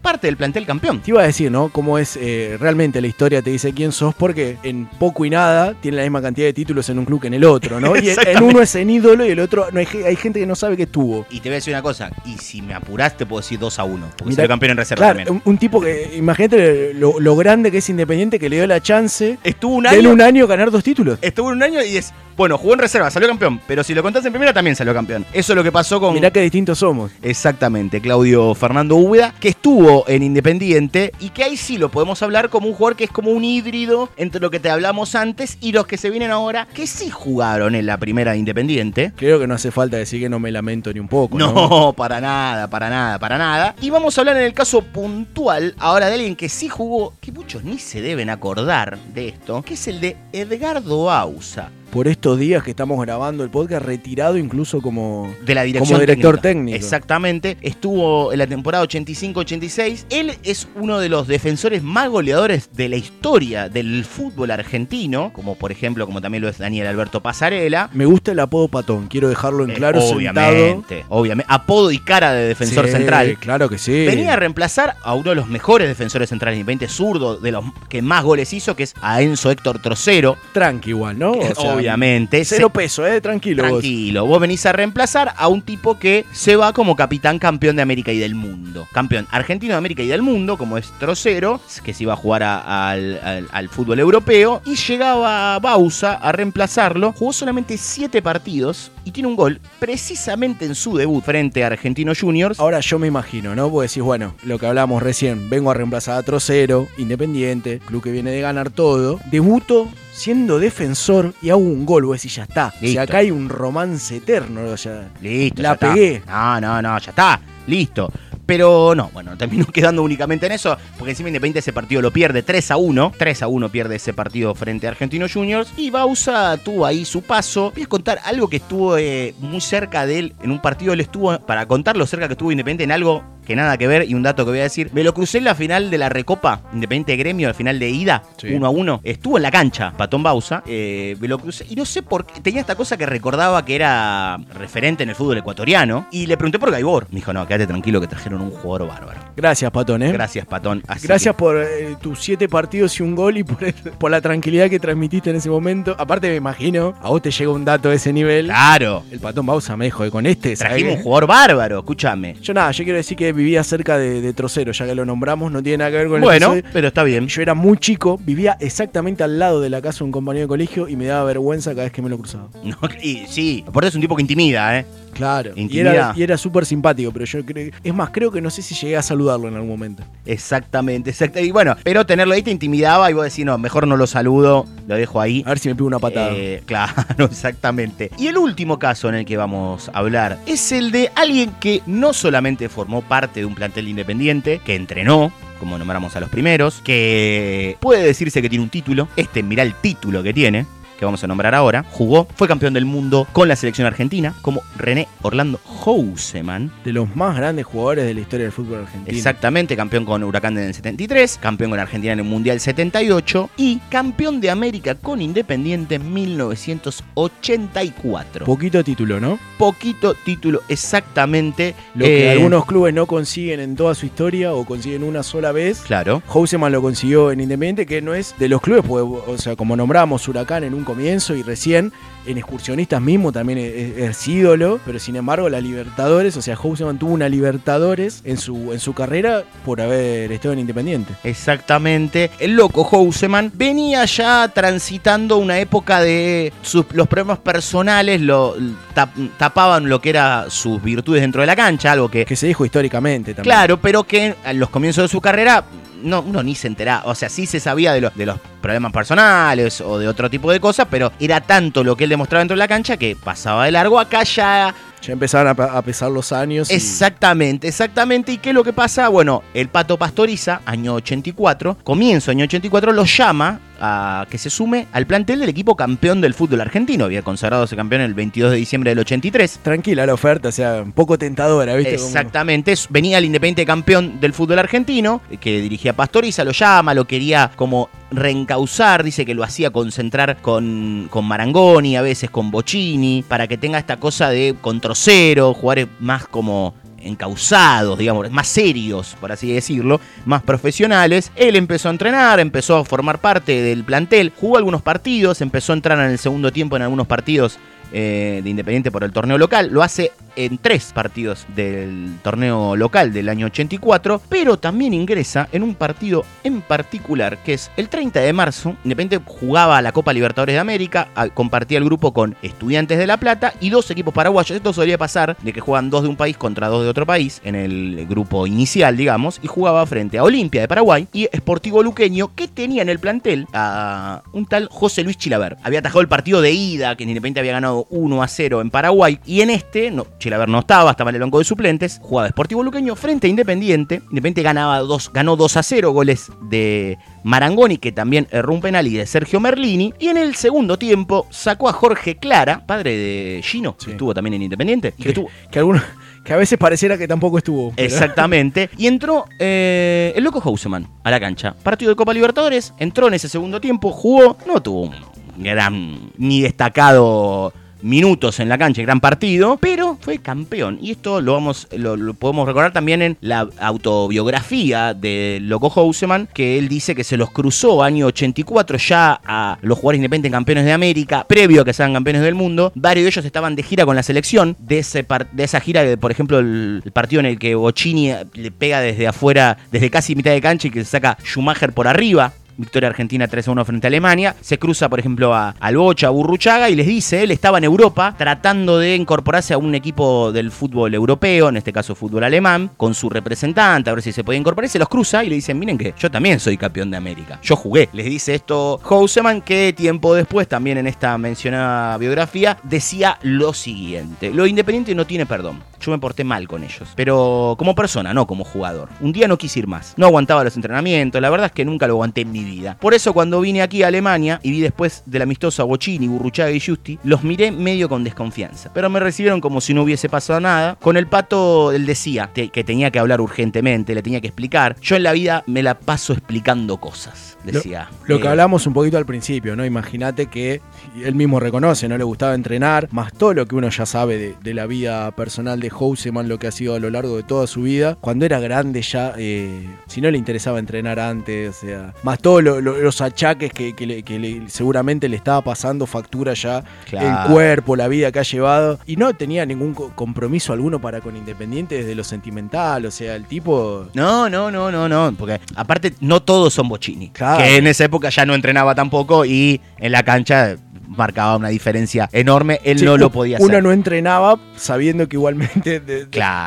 parte 0.00 0.26
del 0.26 0.36
plantel 0.36 0.66
campeón. 0.66 1.00
Te 1.00 1.10
iba 1.10 1.22
a 1.22 1.26
decir, 1.26 1.50
¿no? 1.50 1.68
Cómo 1.68 1.98
es 1.98 2.16
eh, 2.20 2.56
realmente 2.58 3.00
la 3.00 3.06
historia, 3.06 3.42
te 3.42 3.50
dice 3.50 3.72
quién 3.72 3.92
sos, 3.92 4.14
porque 4.14 4.56
en 4.62 4.86
poco 4.98 5.24
y 5.24 5.30
nada 5.30 5.74
tiene 5.80 5.98
la 5.98 6.02
misma 6.04 6.22
cantidad 6.22 6.46
de 6.46 6.52
títulos 6.52 6.88
en 6.88 6.98
un 6.98 7.04
club 7.04 7.20
que 7.20 7.26
en 7.28 7.34
el 7.34 7.44
otro, 7.44 7.80
¿no? 7.80 7.94
Y 7.96 8.10
en- 8.10 8.42
uno 8.42 8.60
es 8.62 8.74
en 8.74 8.90
ídolo 8.90 9.26
y 9.26 9.30
el 9.30 9.40
otro, 9.40 9.66
no 9.72 9.78
hay, 9.80 9.86
hay 10.06 10.16
gente 10.16 10.40
que 10.40 10.46
no 10.46 10.54
sabe 10.56 10.76
que 10.76 10.84
estuvo. 10.84 11.26
Y 11.30 11.40
te 11.40 11.48
voy 11.48 11.52
a 11.52 11.56
decir 11.56 11.72
una 11.74 11.82
cosa, 11.82 12.10
y 12.24 12.38
si 12.38 12.62
me 12.62 12.74
apurás 12.74 13.16
te 13.16 13.26
puedo 13.26 13.40
decir 13.42 13.58
2 13.58 13.78
a 13.78 13.84
1, 13.84 14.10
porque 14.16 14.34
salió 14.34 14.48
campeón 14.48 14.72
en 14.72 14.76
reserva 14.78 15.00
Claro, 15.04 15.18
también. 15.24 15.42
un, 15.44 15.52
un 15.52 15.58
tipo 15.58 15.80
que, 15.80 16.10
imagínate 16.16 16.94
lo, 16.94 17.20
lo 17.20 17.36
grande 17.36 17.70
que 17.70 17.78
es 17.78 17.88
Independiente, 17.90 18.38
que 18.38 18.48
le 18.48 18.56
dio 18.56 18.66
la 18.66 18.80
chance 18.80 19.38
Estuvo 19.44 19.74
un 19.76 19.82
de 19.84 19.90
en 19.90 19.98
año, 20.00 20.10
un 20.12 20.20
año 20.22 20.46
ganar 20.46 20.70
dos 20.70 20.82
títulos. 20.82 21.18
estuvo 21.20 21.50
en 21.50 21.56
un 21.56 21.62
año 21.62 21.82
y 21.82 21.96
es, 21.96 22.12
bueno, 22.36 22.56
jugó 22.56 22.72
en 22.74 22.78
reserva, 22.80 23.10
salió 23.10 23.28
campeón, 23.28 23.60
pero 23.66 23.84
si 23.84 23.92
lo 23.94 24.02
contás 24.02 24.24
en 24.24 24.32
primera 24.32 24.52
también 24.52 24.74
salió 24.76 24.94
campeón. 24.94 25.26
Eso 25.32 25.52
es 25.52 25.56
lo 25.56 25.62
que 25.62 25.72
pasó 25.72 26.00
con 26.00 26.14
Mirá 26.14 26.30
qué 26.30 26.40
distintos 26.40 26.78
somos. 26.78 27.10
Exactamente, 27.22 28.00
Claudio 28.00 28.54
Fernando 28.54 28.96
Úbeda, 28.96 29.34
que 29.38 29.48
estuvo 29.50 29.89
en 30.06 30.22
Independiente 30.22 31.12
y 31.20 31.30
que 31.30 31.44
ahí 31.44 31.56
sí 31.56 31.78
lo 31.78 31.90
podemos 31.90 32.22
hablar 32.22 32.48
como 32.48 32.68
un 32.68 32.74
jugador 32.74 32.96
que 32.96 33.04
es 33.04 33.10
como 33.10 33.30
un 33.30 33.44
híbrido 33.44 34.08
entre 34.16 34.40
lo 34.40 34.50
que 34.50 34.60
te 34.60 34.70
hablamos 34.70 35.14
antes 35.14 35.58
y 35.60 35.72
los 35.72 35.86
que 35.86 35.96
se 35.96 36.10
vienen 36.10 36.30
ahora, 36.30 36.66
que 36.74 36.86
sí 36.86 37.10
jugaron 37.10 37.74
en 37.74 37.86
la 37.86 37.98
primera 37.98 38.32
de 38.32 38.38
Independiente. 38.38 39.12
Creo 39.16 39.38
que 39.38 39.46
no 39.46 39.54
hace 39.54 39.70
falta 39.70 39.96
decir 39.96 40.20
que 40.20 40.28
no 40.28 40.38
me 40.38 40.50
lamento 40.50 40.92
ni 40.92 41.00
un 41.00 41.08
poco. 41.08 41.38
No, 41.38 41.50
No, 41.50 41.92
para 41.92 42.20
nada, 42.20 42.68
para 42.68 42.88
nada, 42.88 43.18
para 43.18 43.38
nada. 43.38 43.74
Y 43.80 43.90
vamos 43.90 44.16
a 44.16 44.20
hablar 44.20 44.36
en 44.36 44.44
el 44.44 44.54
caso 44.54 44.82
puntual 44.82 45.74
ahora 45.78 46.06
de 46.06 46.14
alguien 46.14 46.36
que 46.36 46.48
sí 46.48 46.68
jugó, 46.68 47.14
que 47.20 47.32
muchos 47.32 47.64
ni 47.64 47.78
se 47.78 48.00
deben 48.00 48.30
acordar 48.30 48.98
de 49.14 49.28
esto, 49.28 49.62
que 49.62 49.74
es 49.74 49.88
el 49.88 50.00
de 50.00 50.16
Edgardo 50.32 51.10
Ausa. 51.10 51.70
Por 51.92 52.06
estos 52.06 52.38
días 52.38 52.62
que 52.62 52.70
estamos 52.70 53.00
grabando 53.04 53.42
el 53.42 53.50
podcast, 53.50 53.84
retirado 53.84 54.36
incluso 54.38 54.80
como. 54.80 55.28
de 55.44 55.56
la 55.56 55.64
dirección 55.64 55.88
Como 55.88 55.98
director 55.98 56.34
técnica. 56.38 56.48
técnico. 56.70 56.76
Exactamente. 56.76 57.56
Estuvo 57.62 58.32
en 58.32 58.38
la 58.38 58.46
temporada 58.46 58.84
85-86. 58.84 60.04
Él 60.10 60.32
es 60.44 60.68
uno 60.76 61.00
de 61.00 61.08
los 61.08 61.26
defensores 61.26 61.82
más 61.82 62.08
goleadores 62.08 62.70
de 62.74 62.88
la 62.90 62.94
historia 62.96 63.68
del 63.68 64.04
fútbol 64.04 64.52
argentino, 64.52 65.32
como 65.32 65.56
por 65.56 65.72
ejemplo, 65.72 66.06
como 66.06 66.20
también 66.20 66.42
lo 66.42 66.48
es 66.48 66.58
Daniel 66.58 66.86
Alberto 66.86 67.22
Pasarela. 67.22 67.90
Me 67.92 68.04
gusta 68.06 68.30
el 68.30 68.38
apodo 68.38 68.68
patón, 68.68 69.08
quiero 69.08 69.28
dejarlo 69.28 69.64
en 69.64 69.70
Eh, 69.72 69.74
claro, 69.74 70.00
sentado. 70.00 70.16
obviamente, 70.16 71.04
obviamente. 71.08 71.52
Apodo 71.52 71.90
y 71.90 71.98
cara 71.98 72.32
de 72.32 72.46
defensor 72.46 72.86
Sí, 72.86 72.92
central. 72.92 73.36
Claro 73.40 73.68
que 73.68 73.78
sí. 73.78 74.06
Venía 74.06 74.34
a 74.34 74.36
reemplazar 74.36 74.94
a 75.02 75.14
uno 75.14 75.30
de 75.30 75.34
los 75.34 75.48
mejores 75.48 75.88
defensores 75.88 76.28
centrales 76.28 76.56
independientes, 76.56 76.96
zurdo, 76.96 77.38
de 77.40 77.50
los 77.50 77.64
que 77.88 78.00
más 78.00 78.22
goles 78.22 78.52
hizo, 78.52 78.76
que 78.76 78.84
es 78.84 78.94
a 79.02 79.22
Enzo 79.22 79.50
Héctor 79.50 79.80
Trocero. 79.80 80.36
tranqui 80.52 80.90
igual, 80.90 81.18
¿no? 81.18 81.32
O 81.32 81.54
sea, 81.54 81.79
Obviamente. 81.80 82.44
Cero 82.44 82.68
Se- 82.72 82.78
peso, 82.78 83.06
eh, 83.06 83.20
tranquilo. 83.20 83.62
Tranquilo, 83.64 84.26
vos 84.26 84.40
venís 84.40 84.64
a 84.66 84.72
reemplazar 84.72 85.34
a 85.36 85.48
un 85.48 85.62
tipo 85.62 85.98
que 85.98 86.24
se 86.32 86.56
va 86.56 86.72
como 86.72 86.96
capitán 86.96 87.38
campeón 87.38 87.76
de 87.76 87.82
América 87.82 88.12
y 88.12 88.18
del 88.18 88.34
mundo. 88.34 88.86
Campeón 88.92 89.26
argentino 89.30 89.72
de 89.74 89.78
América 89.78 90.02
y 90.02 90.06
del 90.08 90.22
mundo, 90.22 90.56
como 90.56 90.78
es 90.78 90.90
Trocero, 90.98 91.60
que 91.84 91.92
se 91.94 92.04
iba 92.04 92.12
a 92.12 92.16
jugar 92.16 92.42
a- 92.42 92.90
al, 92.90 93.20
al- 93.22 93.48
al 93.52 93.68
fútbol 93.68 93.98
europeo. 94.00 94.62
Y 94.64 94.74
llegaba 94.76 95.58
Bausa 95.58 96.14
a 96.14 96.32
reemplazarlo. 96.32 97.12
Jugó 97.12 97.32
solamente 97.32 97.76
7 97.76 98.22
partidos 98.22 98.90
y 99.04 99.10
tiene 99.12 99.28
un 99.28 99.36
gol 99.36 99.60
precisamente 99.78 100.64
en 100.64 100.74
su 100.74 100.96
debut 100.96 101.22
frente 101.24 101.62
a 101.64 101.66
Argentino 101.68 102.12
Juniors. 102.18 102.58
Ahora 102.60 102.80
yo 102.80 102.98
me 102.98 103.06
imagino, 103.06 103.54
¿no? 103.54 103.68
Vos 103.70 103.82
decís, 103.84 104.02
bueno, 104.02 104.34
lo 104.44 104.58
que 104.58 104.66
hablábamos 104.66 105.02
recién, 105.02 105.50
vengo 105.50 105.70
a 105.70 105.74
reemplazar 105.74 106.16
a 106.18 106.22
Trocero, 106.22 106.88
Independiente, 106.98 107.80
club 107.84 108.02
que 108.02 108.12
viene 108.12 108.30
de 108.30 108.40
ganar 108.40 108.70
todo. 108.70 109.18
Debuto 109.30 109.88
siendo 110.20 110.58
defensor 110.58 111.32
y 111.40 111.48
hago 111.48 111.60
un 111.60 111.86
gol, 111.86 112.04
vos 112.04 112.18
decís, 112.18 112.34
ya 112.36 112.42
está. 112.42 112.74
Listo. 112.80 113.00
acá 113.00 113.18
hay 113.18 113.30
un 113.30 113.48
romance 113.48 114.16
eterno, 114.16 114.64
o 114.70 114.76
sea, 114.76 115.08
Listo. 115.22 115.62
La 115.62 115.70
ya 115.70 115.72
está. 115.72 115.94
pegué. 115.94 116.22
No, 116.26 116.60
no, 116.60 116.82
no, 116.82 116.98
ya 116.98 117.10
está. 117.10 117.40
Listo. 117.66 118.12
Pero 118.44 118.94
no, 118.94 119.10
bueno, 119.14 119.36
terminó 119.38 119.64
quedando 119.66 120.02
únicamente 120.02 120.44
en 120.44 120.52
eso, 120.52 120.76
porque 120.98 121.12
encima 121.12 121.30
Independiente 121.30 121.60
ese 121.60 121.72
partido 121.72 122.02
lo 122.02 122.10
pierde 122.10 122.42
3 122.42 122.70
a 122.72 122.76
1. 122.76 123.12
3 123.16 123.42
a 123.42 123.48
1 123.48 123.68
pierde 123.70 123.96
ese 123.96 124.12
partido 124.12 124.54
frente 124.54 124.86
a 124.86 124.90
Argentino 124.90 125.26
Juniors. 125.32 125.72
Y 125.78 125.88
Bausa 125.88 126.58
tuvo 126.58 126.84
ahí 126.84 127.06
su 127.06 127.22
paso. 127.22 127.72
Voy 127.74 127.84
a 127.84 127.86
contar 127.86 128.20
algo 128.24 128.48
que 128.48 128.56
estuvo 128.56 128.98
eh, 128.98 129.34
muy 129.38 129.62
cerca 129.62 130.04
de 130.04 130.18
él 130.18 130.34
en 130.42 130.50
un 130.50 130.60
partido. 130.60 130.92
Él 130.92 131.00
estuvo, 131.00 131.38
para 131.38 131.64
contar 131.64 131.96
lo 131.96 132.06
cerca 132.06 132.26
que 132.26 132.34
estuvo 132.34 132.52
Independiente 132.52 132.84
en 132.84 132.92
algo 132.92 133.24
que 133.50 133.56
nada 133.56 133.76
que 133.76 133.88
ver 133.88 134.08
y 134.08 134.14
un 134.14 134.22
dato 134.22 134.44
que 134.44 134.50
voy 134.52 134.60
a 134.60 134.64
decir. 134.64 134.90
Me 134.92 135.02
lo 135.02 135.12
crucé 135.12 135.38
en 135.38 135.44
la 135.44 135.54
final 135.56 135.90
de 135.90 135.98
la 135.98 136.08
Recopa, 136.08 136.60
Independiente 136.72 137.16
Gremio, 137.16 137.48
la 137.48 137.54
final 137.54 137.78
de 137.80 137.90
ida, 137.90 138.22
Sí. 138.36 138.48
1 138.54 138.64
a 138.66 138.70
1. 138.70 139.00
Estuvo 139.02 139.36
en 139.38 139.42
la 139.42 139.50
cancha, 139.50 139.92
Patón 139.96 140.22
Bausa. 140.22 140.62
eh, 140.66 141.16
me 141.20 141.26
lo 141.26 141.38
crucé 141.38 141.66
y 141.68 141.74
no 141.74 141.84
sé 141.84 142.02
por 142.02 142.24
qué. 142.24 142.40
Tenía 142.40 142.60
esta 142.60 142.76
cosa 142.76 142.96
que 142.96 143.06
recordaba 143.06 143.64
que 143.64 143.74
era 143.74 144.38
referente 144.54 145.02
en 145.02 145.08
el 145.08 145.14
fútbol 145.16 145.38
ecuatoriano. 145.38 146.06
Y 146.12 146.26
le 146.26 146.36
pregunté 146.36 146.58
por 146.60 146.70
Gaibor. 146.70 147.06
Me 147.10 147.16
dijo, 147.16 147.32
no, 147.32 147.46
quédate 147.46 147.66
tranquilo 147.66 148.00
que 148.00 148.06
trajeron 148.06 148.40
un 148.40 148.50
jugador 148.52 148.86
bárbaro. 148.88 149.20
gracias, 149.36 149.70
Patón, 149.72 150.02
¿eh? 150.04 150.12
Gracias, 150.12 150.46
Patón. 150.46 150.82
Así 150.86 151.06
Gracias 151.08 151.34
por 151.34 151.56
eh, 151.56 151.96
tus 152.00 152.20
siete 152.20 152.48
partidos 152.48 152.98
y 153.00 153.02
un 153.02 153.14
gol 153.16 153.36
y 153.38 153.42
por, 153.44 153.64
el- 153.64 153.74
por 153.74 154.10
la 154.10 154.20
tranquilidad 154.20 154.70
que 154.70 154.78
transmitiste 154.78 155.30
en 155.30 155.36
ese 155.36 155.50
momento. 155.50 155.96
Aparte, 155.98 156.28
me 156.28 156.36
imagino, 156.36 156.94
a 157.02 157.08
vos 157.08 157.20
te 157.22 157.30
llega 157.30 157.50
un 157.50 157.64
dato 157.64 157.88
de 157.88 157.96
ese 157.96 158.12
nivel. 158.12 158.46
Claro. 158.46 159.02
El 159.10 159.18
patón 159.20 159.46
Bausa 159.46 159.76
me 159.76 159.86
dijo 159.86 160.08
con 160.10 160.26
este, 160.26 160.54
¿sabés 160.56 160.74
Trajimos 160.74 160.96
un 160.98 161.02
jugador 161.02 161.26
bárbaro, 161.26 161.78
escúchame. 161.80 162.36
Yo 162.40 162.54
nada, 162.54 162.70
yo 162.70 162.84
quiero 162.84 162.96
decir 162.98 163.16
que 163.16 163.32
vivía 163.40 163.64
cerca 163.64 163.98
de, 163.98 164.20
de 164.20 164.32
Trocero, 164.32 164.72
ya 164.72 164.86
que 164.86 164.94
lo 164.94 165.04
nombramos, 165.04 165.50
no 165.50 165.62
tiene 165.62 165.78
nada 165.78 165.90
que 165.90 165.96
ver 165.96 166.06
con 166.08 166.16
el 166.16 166.22
Bueno, 166.22 166.52
episodio. 166.52 166.70
pero 166.72 166.88
está 166.88 167.02
bien. 167.02 167.26
Yo 167.28 167.42
era 167.42 167.54
muy 167.54 167.76
chico, 167.78 168.18
vivía 168.24 168.56
exactamente 168.60 169.22
al 169.24 169.38
lado 169.38 169.60
de 169.60 169.70
la 169.70 169.82
casa 169.82 169.98
de 170.00 170.04
un 170.04 170.12
compañero 170.12 170.44
de 170.44 170.48
colegio 170.48 170.88
y 170.88 170.96
me 170.96 171.06
daba 171.06 171.24
vergüenza 171.24 171.70
cada 171.72 171.84
vez 171.84 171.92
que 171.92 172.02
me 172.02 172.08
lo 172.08 172.18
cruzaba. 172.18 172.48
No, 172.64 172.76
y 173.02 173.24
sí, 173.28 173.64
aparte 173.66 173.88
es 173.88 173.94
un 173.94 174.00
tipo 174.00 174.14
que 174.16 174.22
intimida, 174.22 174.78
¿eh? 174.78 174.86
Claro. 175.12 175.52
Y 175.56 175.78
era, 175.78 176.12
y 176.16 176.22
era 176.22 176.36
súper 176.36 176.66
simpático, 176.66 177.12
pero 177.12 177.24
yo 177.24 177.44
creo. 177.44 177.72
Es 177.82 177.94
más, 177.94 178.10
creo 178.10 178.30
que 178.30 178.40
no 178.40 178.50
sé 178.50 178.62
si 178.62 178.74
llegué 178.74 178.96
a 178.96 179.02
saludarlo 179.02 179.48
en 179.48 179.54
algún 179.54 179.70
momento. 179.70 180.02
Exactamente, 180.26 181.10
exactamente. 181.10 181.48
Y 181.48 181.52
bueno, 181.52 181.76
pero 181.82 182.06
tenerlo 182.06 182.34
ahí 182.34 182.42
te 182.42 182.50
intimidaba 182.50 183.10
y 183.10 183.14
vos 183.14 183.24
decís, 183.24 183.44
no, 183.44 183.58
mejor 183.58 183.86
no 183.86 183.96
lo 183.96 184.06
saludo, 184.06 184.66
lo 184.86 184.94
dejo 184.94 185.20
ahí. 185.20 185.42
A 185.46 185.50
ver 185.50 185.58
si 185.58 185.68
me 185.68 185.74
pego 185.74 185.86
una 185.86 185.98
patada. 185.98 186.32
Eh, 186.32 186.62
claro, 186.66 186.94
exactamente. 187.30 188.10
Y 188.18 188.28
el 188.28 188.38
último 188.38 188.78
caso 188.78 189.08
en 189.08 189.16
el 189.16 189.24
que 189.24 189.36
vamos 189.36 189.88
a 189.88 189.98
hablar 189.98 190.38
es 190.46 190.72
el 190.72 190.90
de 190.90 191.10
alguien 191.14 191.52
que 191.60 191.82
no 191.86 192.12
solamente 192.12 192.68
formó 192.68 193.02
parte 193.02 193.40
de 193.40 193.46
un 193.46 193.54
plantel 193.54 193.88
independiente, 193.88 194.60
que 194.64 194.74
entrenó, 194.74 195.32
como 195.58 195.78
nombramos 195.78 196.16
a 196.16 196.20
los 196.20 196.30
primeros, 196.30 196.80
que 196.82 197.76
puede 197.80 198.02
decirse 198.04 198.42
que 198.42 198.48
tiene 198.48 198.64
un 198.64 198.70
título. 198.70 199.08
Este, 199.16 199.42
mirá 199.42 199.62
el 199.62 199.74
título 199.74 200.22
que 200.22 200.32
tiene. 200.32 200.66
Que 201.00 201.06
vamos 201.06 201.24
a 201.24 201.26
nombrar 201.26 201.54
ahora, 201.54 201.82
jugó, 201.90 202.28
fue 202.36 202.46
campeón 202.46 202.74
del 202.74 202.84
mundo 202.84 203.26
con 203.32 203.48
la 203.48 203.56
selección 203.56 203.86
argentina, 203.86 204.34
como 204.42 204.60
René 204.76 205.08
Orlando 205.22 205.58
Houseman, 205.82 206.70
de 206.84 206.92
los 206.92 207.16
más 207.16 207.34
grandes 207.36 207.64
jugadores 207.64 208.04
de 208.04 208.12
la 208.12 208.20
historia 208.20 208.44
del 208.44 208.52
fútbol 208.52 208.80
argentino. 208.80 209.16
Exactamente, 209.16 209.76
campeón 209.76 210.04
con 210.04 210.22
Huracán 210.22 210.58
en 210.58 210.64
el 210.64 210.74
73, 210.74 211.38
campeón 211.40 211.70
con 211.70 211.80
Argentina 211.80 212.12
en 212.12 212.18
el 212.18 212.26
Mundial 212.26 212.60
78 212.60 213.48
y 213.56 213.78
campeón 213.88 214.42
de 214.42 214.50
América 214.50 214.94
con 214.94 215.22
Independiente 215.22 215.94
en 215.94 216.12
1984. 216.12 218.44
Poquito 218.44 218.84
título, 218.84 219.18
¿no? 219.20 219.38
Poquito 219.56 220.12
título, 220.12 220.60
exactamente. 220.68 221.74
Lo 221.94 222.04
que 222.04 222.26
Eh, 222.26 222.30
algunos 222.32 222.66
clubes 222.66 222.92
no 222.92 223.06
consiguen 223.06 223.60
en 223.60 223.74
toda 223.74 223.94
su 223.94 224.04
historia 224.04 224.52
o 224.52 224.66
consiguen 224.66 225.02
una 225.02 225.22
sola 225.22 225.50
vez. 225.52 225.80
Claro. 225.80 226.22
Houseman 226.28 226.72
lo 226.72 226.82
consiguió 226.82 227.32
en 227.32 227.40
Independiente, 227.40 227.86
que 227.86 228.02
no 228.02 228.12
es 228.14 228.34
de 228.38 228.50
los 228.50 228.60
clubes, 228.60 228.84
porque, 228.86 229.30
o 229.30 229.38
sea, 229.38 229.56
como 229.56 229.76
nombramos 229.76 230.28
Huracán 230.28 230.62
en 230.64 230.74
un 230.74 230.89
comienzo 230.94 231.34
y 231.34 231.42
recién, 231.42 231.92
en 232.26 232.36
excursionistas 232.36 233.00
mismo 233.00 233.32
también 233.32 233.58
es, 233.58 233.96
es 233.98 234.28
ídolo, 234.28 234.78
pero 234.84 234.98
sin 234.98 235.16
embargo 235.16 235.48
la 235.48 235.60
Libertadores, 235.60 236.36
o 236.36 236.42
sea, 236.42 236.54
Houseman 236.56 236.98
tuvo 236.98 237.12
una 237.12 237.28
Libertadores 237.28 238.20
en 238.24 238.36
su, 238.36 238.72
en 238.72 238.80
su 238.80 238.92
carrera 238.92 239.44
por 239.64 239.80
haber 239.80 240.30
estado 240.32 240.52
en 240.52 240.58
Independiente. 240.60 241.14
Exactamente. 241.24 242.30
El 242.38 242.52
loco 242.56 242.84
Houseman 242.84 243.50
venía 243.54 244.04
ya 244.04 244.48
transitando 244.48 245.36
una 245.38 245.58
época 245.58 246.00
de 246.00 246.52
sus- 246.62 246.86
los 246.92 247.06
problemas 247.08 247.38
personales, 247.38 248.20
lo 248.20 248.56
tap- 248.94 249.30
tapaban 249.38 249.88
lo 249.88 250.00
que 250.00 250.10
era 250.10 250.46
sus 250.50 250.82
virtudes 250.82 251.22
dentro 251.22 251.40
de 251.40 251.46
la 251.46 251.56
cancha, 251.56 251.92
algo 251.92 252.10
que 252.10 252.24
Que 252.24 252.36
se 252.36 252.46
dijo 252.46 252.64
históricamente 252.64 253.34
también. 253.34 253.44
Claro, 253.54 253.80
pero 253.80 254.04
que 254.04 254.34
en 254.44 254.60
los 254.60 254.70
comienzos 254.70 255.04
de 255.04 255.08
su 255.08 255.20
carrera 255.20 255.64
no, 256.02 256.20
uno 256.22 256.42
ni 256.42 256.54
se 256.54 256.66
enteraba. 256.66 257.02
O 257.06 257.14
sea, 257.14 257.28
sí 257.28 257.46
se 257.46 257.60
sabía 257.60 257.92
de, 257.92 258.00
los 258.00 258.14
de 258.14 258.26
los 258.26 258.38
problemas 258.60 258.92
personales 258.92 259.80
o 259.80 259.98
de 259.98 260.08
otro 260.08 260.28
tipo 260.30 260.50
de 260.52 260.60
cosas, 260.60 260.86
pero 260.90 261.12
era 261.18 261.40
tanto 261.40 261.82
lo 261.84 261.96
que 261.96 262.04
él 262.04 262.10
demostraba 262.10 262.40
dentro 262.40 262.54
de 262.54 262.58
la 262.58 262.68
cancha 262.68 262.96
que 262.96 263.16
pasaba 263.16 263.64
de 263.64 263.72
largo. 263.72 263.98
Acá 263.98 264.22
ya. 264.22 264.74
Ya 265.02 265.14
empezaron 265.14 265.56
a, 265.58 265.82
pesar 265.82 266.10
los 266.10 266.30
años. 266.30 266.70
y- 266.70 266.74
Exactamente, 266.74 267.68
exactamente. 267.68 268.32
¿Y 268.32 268.38
qué 268.38 268.50
es 268.50 268.54
lo 268.54 268.62
que 268.62 268.72
pasa? 268.74 269.08
Bueno, 269.08 269.42
el 269.54 269.68
Pato 269.68 269.96
Pastoriza, 269.96 270.60
año 270.66 270.94
84, 270.94 271.78
comienzo 271.82 272.30
año 272.30 272.44
84, 272.44 272.92
lo 272.92 273.04
llama 273.06 273.60
a 273.80 274.26
que 274.30 274.38
se 274.38 274.50
sume 274.50 274.86
al 274.92 275.06
plantel 275.06 275.40
del 275.40 275.48
equipo 275.48 275.76
campeón 275.76 276.20
del 276.20 276.34
fútbol 276.34 276.60
argentino. 276.60 277.04
Había 277.04 277.22
consagrado 277.22 277.64
ese 277.64 277.76
campeón 277.76 278.02
el 278.02 278.14
22 278.14 278.52
de 278.52 278.56
diciembre 278.56 278.90
del 278.90 278.98
83. 279.00 279.60
Tranquila 279.62 280.06
la 280.06 280.14
oferta, 280.14 280.48
o 280.48 280.52
sea, 280.52 280.82
un 280.82 280.92
poco 280.92 281.18
tentadora, 281.18 281.74
¿viste? 281.76 281.94
Exactamente, 281.94 282.74
venía 282.90 283.18
el 283.18 283.24
Independiente 283.24 283.64
campeón 283.64 284.20
del 284.20 284.32
fútbol 284.32 284.58
argentino, 284.58 285.20
que 285.40 285.60
dirigía 285.60 285.92
Pastoriza, 285.92 286.44
lo 286.44 286.52
llama, 286.52 286.94
lo 286.94 287.06
quería 287.06 287.50
como 287.56 287.88
reencauzar, 288.10 289.04
dice 289.04 289.24
que 289.24 289.34
lo 289.34 289.44
hacía 289.44 289.70
concentrar 289.70 290.38
con, 290.42 291.06
con 291.10 291.24
Marangoni, 291.24 291.96
a 291.96 292.02
veces 292.02 292.30
con 292.30 292.50
Bocini, 292.50 293.24
para 293.26 293.46
que 293.46 293.56
tenga 293.56 293.78
esta 293.78 293.98
cosa 293.98 294.30
de 294.30 294.56
controcero, 294.60 295.54
jugadores 295.54 295.88
más 296.00 296.26
como 296.26 296.74
encauzados, 297.00 297.98
digamos, 297.98 298.30
más 298.30 298.48
serios, 298.48 299.16
por 299.20 299.32
así 299.32 299.52
decirlo, 299.52 300.00
más 300.24 300.42
profesionales. 300.42 301.32
Él 301.36 301.56
empezó 301.56 301.88
a 301.88 301.92
entrenar, 301.92 302.40
empezó 302.40 302.76
a 302.76 302.84
formar 302.84 303.20
parte 303.20 303.62
del 303.62 303.84
plantel, 303.84 304.32
jugó 304.34 304.56
algunos 304.56 304.82
partidos, 304.82 305.40
empezó 305.40 305.72
a 305.72 305.76
entrar 305.76 305.98
en 305.98 306.10
el 306.10 306.18
segundo 306.18 306.52
tiempo 306.52 306.76
en 306.76 306.82
algunos 306.82 307.06
partidos 307.06 307.58
eh, 307.92 308.40
de 308.44 308.50
Independiente 308.50 308.92
por 308.92 309.02
el 309.02 309.12
torneo 309.12 309.36
local. 309.36 309.68
Lo 309.72 309.82
hace 309.82 310.12
en 310.36 310.58
tres 310.58 310.92
partidos 310.94 311.44
del 311.56 312.18
torneo 312.22 312.76
local 312.76 313.12
del 313.12 313.28
año 313.28 313.46
84, 313.46 314.22
pero 314.28 314.58
también 314.58 314.94
ingresa 314.94 315.48
en 315.50 315.64
un 315.64 315.74
partido 315.74 316.24
en 316.44 316.62
particular, 316.62 317.38
que 317.38 317.54
es 317.54 317.70
el 317.76 317.88
30 317.88 318.20
de 318.20 318.32
marzo. 318.32 318.76
Independiente 318.84 319.24
jugaba 319.26 319.82
la 319.82 319.90
Copa 319.90 320.12
Libertadores 320.12 320.54
de 320.54 320.60
América, 320.60 321.08
compartía 321.34 321.78
el 321.78 321.84
grupo 321.84 322.12
con 322.12 322.36
Estudiantes 322.42 322.96
de 322.96 323.08
La 323.08 323.16
Plata 323.16 323.54
y 323.60 323.70
dos 323.70 323.90
equipos 323.90 324.14
paraguayos. 324.14 324.56
Esto 324.56 324.72
solía 324.72 324.96
pasar 324.96 325.36
de 325.42 325.52
que 325.52 325.60
juegan 325.60 325.90
dos 325.90 326.02
de 326.02 326.08
un 326.08 326.16
país 326.16 326.36
contra 326.36 326.68
dos 326.68 326.84
de 326.84 326.89
otro 326.90 327.06
país 327.06 327.40
en 327.44 327.54
el 327.54 328.06
grupo 328.08 328.46
inicial, 328.46 328.96
digamos, 328.96 329.40
y 329.42 329.46
jugaba 329.46 329.84
frente 329.86 330.18
a 330.18 330.24
Olimpia 330.24 330.60
de 330.60 330.68
Paraguay 330.68 331.08
y 331.12 331.28
Sportivo 331.34 331.82
Luqueño, 331.82 332.34
que 332.34 332.48
tenía 332.48 332.82
en 332.82 332.88
el 332.88 332.98
plantel 332.98 333.46
a 333.52 334.22
un 334.32 334.46
tal 334.46 334.68
José 334.70 335.02
Luis 335.02 335.16
Chilaver. 335.16 335.56
Había 335.62 335.78
atajado 335.80 336.00
el 336.00 336.08
partido 336.08 336.40
de 336.40 336.52
ida, 336.52 336.96
que 336.96 337.04
Independiente 337.04 337.40
había 337.40 337.52
ganado 337.52 337.86
1 337.90 338.22
a 338.22 338.28
0 338.28 338.60
en 338.60 338.70
Paraguay, 338.70 339.18
y 339.24 339.40
en 339.40 339.50
este, 339.50 339.90
no, 339.90 340.06
Chilaver 340.18 340.48
no 340.48 340.60
estaba, 340.60 340.90
estaba 340.90 341.10
en 341.10 341.16
el 341.16 341.22
banco 341.22 341.38
de 341.38 341.44
suplentes, 341.44 341.98
jugaba 342.02 342.28
Sportivo 342.28 342.62
Luqueño 342.62 342.94
frente 342.96 343.26
a 343.26 343.30
Independiente. 343.30 343.96
Independiente 344.10 344.42
ganaba 344.42 344.78
dos, 344.80 345.10
ganó 345.12 345.36
2 345.36 345.56
a 345.56 345.62
0, 345.62 345.90
goles 345.92 346.30
de 346.42 346.98
Marangoni, 347.24 347.78
que 347.78 347.92
también 347.92 348.26
erró 348.30 348.54
un 348.54 348.60
penal, 348.60 348.86
y 348.86 348.94
de 348.96 349.06
Sergio 349.06 349.40
Merlini. 349.40 349.92
Y 349.98 350.08
en 350.08 350.16
el 350.16 350.34
segundo 350.34 350.78
tiempo 350.78 351.26
sacó 351.30 351.68
a 351.68 351.72
Jorge 351.72 352.16
Clara, 352.16 352.64
padre 352.66 352.96
de 352.96 353.40
Gino, 353.42 353.76
Sí. 353.78 353.86
que 353.86 353.92
estuvo 353.92 354.14
también 354.14 354.34
en 354.34 354.42
Independiente. 354.42 354.94
y 354.96 355.02
que 355.02 355.02
que, 355.02 355.08
estuvo- 355.10 355.28
que 355.50 355.58
algunos, 355.58 355.82
que 356.24 356.32
a 356.32 356.36
veces 356.36 356.58
pareciera 356.58 356.98
que 356.98 357.08
tampoco 357.08 357.38
estuvo. 357.38 357.72
Exactamente. 357.76 358.70
Y 358.76 358.86
entró 358.86 359.26
eh, 359.38 360.12
el 360.14 360.24
loco 360.24 360.40
Houseman 360.40 360.88
a 361.02 361.10
la 361.10 361.20
cancha. 361.20 361.54
Partido 361.62 361.90
de 361.90 361.96
Copa 361.96 362.12
Libertadores, 362.12 362.74
entró 362.78 363.08
en 363.08 363.14
ese 363.14 363.28
segundo 363.28 363.60
tiempo, 363.60 363.90
jugó, 363.90 364.36
no 364.46 364.62
tuvo 364.62 364.82
un 364.82 364.94
gran 365.38 366.10
ni 366.16 366.42
destacado 366.42 367.52
minutos 367.82 368.40
en 368.40 368.48
la 368.48 368.58
cancha, 368.58 368.82
gran 368.82 369.00
partido, 369.00 369.58
pero 369.60 369.98
fue 370.00 370.18
campeón. 370.18 370.78
Y 370.80 370.92
esto 370.92 371.20
lo 371.20 371.34
vamos, 371.34 371.68
lo, 371.72 372.14
podemos 372.14 372.46
recordar 372.46 372.72
también 372.72 373.02
en 373.02 373.16
la 373.20 373.48
autobiografía 373.58 374.94
de 374.94 375.38
Loco 375.42 375.70
Houseman, 375.70 376.28
que 376.32 376.58
él 376.58 376.68
dice 376.68 376.94
que 376.94 377.04
se 377.04 377.16
los 377.16 377.30
cruzó 377.30 377.82
año 377.82 378.06
84 378.06 378.78
ya 378.78 379.20
a 379.24 379.58
los 379.62 379.78
jugadores 379.78 379.98
independientes 379.98 380.32
campeones 380.32 380.64
de 380.64 380.72
América, 380.72 381.24
previo 381.28 381.62
a 381.62 381.64
que 381.64 381.72
sean 381.72 381.92
campeones 381.92 382.22
del 382.22 382.34
mundo. 382.34 382.72
Varios 382.74 383.04
de 383.04 383.08
ellos 383.08 383.24
estaban 383.24 383.56
de 383.56 383.62
gira 383.62 383.84
con 383.84 383.96
la 383.96 384.02
selección, 384.02 384.56
de, 384.58 384.78
ese 384.78 385.06
de 385.32 385.44
esa 385.44 385.60
gira, 385.60 385.84
por 385.96 386.10
ejemplo, 386.10 386.38
el, 386.38 386.82
partido 386.92 387.20
en 387.20 387.26
el 387.26 387.38
que 387.38 387.54
Bocini 387.54 388.12
le 388.34 388.50
pega 388.50 388.80
desde 388.80 389.06
afuera, 389.06 389.58
desde 389.70 389.90
casi 389.90 390.14
mitad 390.14 390.32
de 390.32 390.40
cancha 390.40 390.68
y 390.68 390.70
que 390.70 390.84
se 390.84 390.90
saca 390.90 391.16
Schumacher 391.22 391.72
por 391.72 391.86
arriba 391.86 392.32
victoria 392.60 392.88
argentina 392.88 393.28
3-1 393.28 393.64
frente 393.64 393.86
a 393.86 393.88
Alemania. 393.88 394.36
Se 394.40 394.58
cruza, 394.58 394.88
por 394.88 395.00
ejemplo, 395.00 395.34
a, 395.34 395.54
al 395.58 395.76
Bocha, 395.76 396.08
a 396.08 396.10
Burruchaga 396.10 396.68
y 396.68 396.74
les 396.74 396.86
dice, 396.86 397.22
él 397.22 397.30
estaba 397.30 397.58
en 397.58 397.64
Europa 397.64 398.14
tratando 398.16 398.78
de 398.78 398.96
incorporarse 398.96 399.54
a 399.54 399.58
un 399.58 399.74
equipo 399.74 400.32
del 400.32 400.50
fútbol 400.50 400.94
europeo, 400.94 401.48
en 401.48 401.56
este 401.56 401.72
caso 401.72 401.94
fútbol 401.94 402.24
alemán, 402.24 402.70
con 402.76 402.94
su 402.94 403.08
representante, 403.08 403.90
a 403.90 403.94
ver 403.94 404.02
si 404.02 404.12
se 404.12 404.24
podía 404.24 404.40
incorporar. 404.40 404.66
Y 404.66 404.70
se 404.70 404.78
los 404.78 404.88
cruza 404.88 405.24
y 405.24 405.28
le 405.28 405.36
dicen, 405.36 405.58
miren 405.58 405.78
que 405.78 405.94
yo 405.98 406.10
también 406.10 406.40
soy 406.40 406.56
campeón 406.56 406.90
de 406.90 406.96
América. 406.96 407.38
Yo 407.42 407.56
jugué. 407.56 407.88
Les 407.92 408.06
dice 408.06 408.34
esto 408.34 408.78
Houseman, 408.82 409.40
que 409.42 409.72
tiempo 409.72 410.14
después, 410.14 410.48
también 410.48 410.78
en 410.78 410.86
esta 410.86 411.16
mencionada 411.18 411.96
biografía, 411.98 412.58
decía 412.62 413.18
lo 413.22 413.52
siguiente. 413.54 414.30
Lo 414.30 414.46
independiente 414.46 414.94
no 414.94 415.06
tiene 415.06 415.26
perdón. 415.26 415.62
Yo 415.80 415.90
me 415.92 415.98
porté 415.98 416.24
mal 416.24 416.46
con 416.46 416.62
ellos. 416.62 416.90
Pero 416.94 417.54
como 417.58 417.74
persona, 417.74 418.12
no 418.12 418.26
como 418.26 418.44
jugador. 418.44 418.90
Un 419.00 419.12
día 419.12 419.26
no 419.28 419.38
quise 419.38 419.60
ir 419.60 419.66
más. 419.66 419.94
No 419.96 420.06
aguantaba 420.06 420.44
los 420.44 420.54
entrenamientos. 420.56 421.22
La 421.22 421.30
verdad 421.30 421.46
es 421.46 421.52
que 421.52 421.64
nunca 421.64 421.86
lo 421.86 421.94
aguanté 421.94 422.20
en. 422.20 422.32
Por 422.80 422.94
eso 422.94 423.12
cuando 423.12 423.40
vine 423.40 423.62
aquí 423.62 423.82
a 423.82 423.88
Alemania 423.88 424.40
y 424.42 424.50
vi 424.50 424.60
después 424.60 425.02
del 425.06 425.22
amistoso 425.22 425.62
a 425.62 425.66
Bocini, 425.66 426.08
Burruchaga 426.08 426.50
y 426.50 426.60
Justi, 426.60 426.98
los 427.04 427.22
miré 427.22 427.50
medio 427.50 427.88
con 427.88 428.04
desconfianza. 428.04 428.70
Pero 428.72 428.90
me 428.90 429.00
recibieron 429.00 429.40
como 429.40 429.60
si 429.60 429.74
no 429.74 429.82
hubiese 429.82 430.08
pasado 430.08 430.40
nada. 430.40 430.76
Con 430.80 430.96
el 430.96 431.06
pato 431.06 431.72
él 431.72 431.86
decía 431.86 432.30
que 432.32 432.64
tenía 432.64 432.90
que 432.90 432.98
hablar 432.98 433.20
urgentemente, 433.20 433.94
le 433.94 434.02
tenía 434.02 434.20
que 434.20 434.28
explicar. 434.28 434.76
Yo 434.80 434.96
en 434.96 435.02
la 435.02 435.12
vida 435.12 435.44
me 435.46 435.62
la 435.62 435.78
paso 435.78 436.12
explicando 436.12 436.78
cosas, 436.78 437.36
decía. 437.44 437.88
Lo, 438.06 438.18
que 438.18 438.26
eh, 438.26 438.28
hablamos 438.28 438.66
un 438.66 438.72
poquito 438.72 438.98
al 438.98 439.06
principio, 439.06 439.56
¿no? 439.56 439.64
Imagínate 439.64 440.26
que 440.26 440.60
él 441.04 441.14
mismo 441.14 441.40
reconoce, 441.40 441.88
no 441.88 441.96
le 441.98 442.04
gustaba 442.04 442.34
entrenar, 442.34 442.88
más 442.90 443.12
todo 443.12 443.34
lo 443.34 443.46
que 443.46 443.54
uno 443.56 443.68
ya 443.68 443.86
sabe 443.86 444.36
de, 444.40 444.54
la 444.54 444.66
vida 444.66 445.10
personal 445.12 445.60
de 445.60 445.70
Houseman, 445.70 446.28
lo 446.28 446.38
que 446.38 446.48
ha 446.48 446.50
sido 446.50 446.74
a 446.74 446.80
lo 446.80 446.90
largo 446.90 447.16
de 447.16 447.22
toda 447.22 447.46
su 447.46 447.62
vida. 447.62 447.96
Cuando 448.00 448.24
era 448.24 448.40
grande 448.40 448.82
ya, 448.82 449.14
eh, 449.16 449.68
si 449.86 450.00
no 450.00 450.10
le 450.10 450.18
interesaba 450.18 450.58
entrenar 450.58 450.98
antes, 450.98 451.56
o 451.56 451.60
sea, 451.66 451.94
más 452.02 452.18
todo 452.18 452.29
los 452.40 453.00
achaques 453.00 453.52
que, 453.52 454.44
seguramente 454.48 455.08
le 455.08 455.16
estaba 455.16 455.42
pasando 455.42 455.86
factura 455.86 456.34
ya 456.34 456.62
el 456.92 457.32
cuerpo, 457.32 457.76
la 457.76 457.88
vida 457.88 458.12
que 458.12 458.18
ha 458.20 458.22
llevado. 458.22 458.78
Y 458.86 458.96
no 458.96 459.14
tenía 459.14 459.44
ningún 459.46 459.74
compromiso 459.74 460.52
alguno 460.52 460.80
para 460.80 461.00
con 461.00 461.16
Independiente 461.16 461.76
desde 461.76 461.94
lo 461.94 462.04
sentimental. 462.04 462.86
O 462.86 462.90
sea, 462.90 463.16
el 463.16 463.24
tipo. 463.24 463.88
No, 463.94 464.30
no, 464.30 464.50
no, 464.50 464.70
no, 464.70 464.88
no. 464.88 465.14
Porque 465.18 465.40
aparte, 465.56 465.94
no 466.00 466.22
todos 466.22 466.54
son 466.54 466.68
Bochini. 466.68 467.10
Que 467.10 467.56
en 467.56 467.66
esa 467.66 467.84
época 467.84 468.10
ya 468.10 468.24
no 468.24 468.34
entrenaba 468.34 468.74
tampoco 468.74 469.24
y 469.24 469.60
en 469.78 469.92
la 469.92 470.02
cancha 470.02 470.56
marcaba 470.90 471.36
una 471.36 471.48
diferencia 471.48 472.08
enorme. 472.12 472.60
Él 472.64 472.84
no 472.84 472.96
lo 472.96 473.10
podía 473.10 473.36
hacer. 473.36 473.48
Uno 473.48 473.60
no 473.60 473.72
entrenaba 473.72 474.38
sabiendo 474.56 475.08
que 475.08 475.16
igualmente 475.16 475.80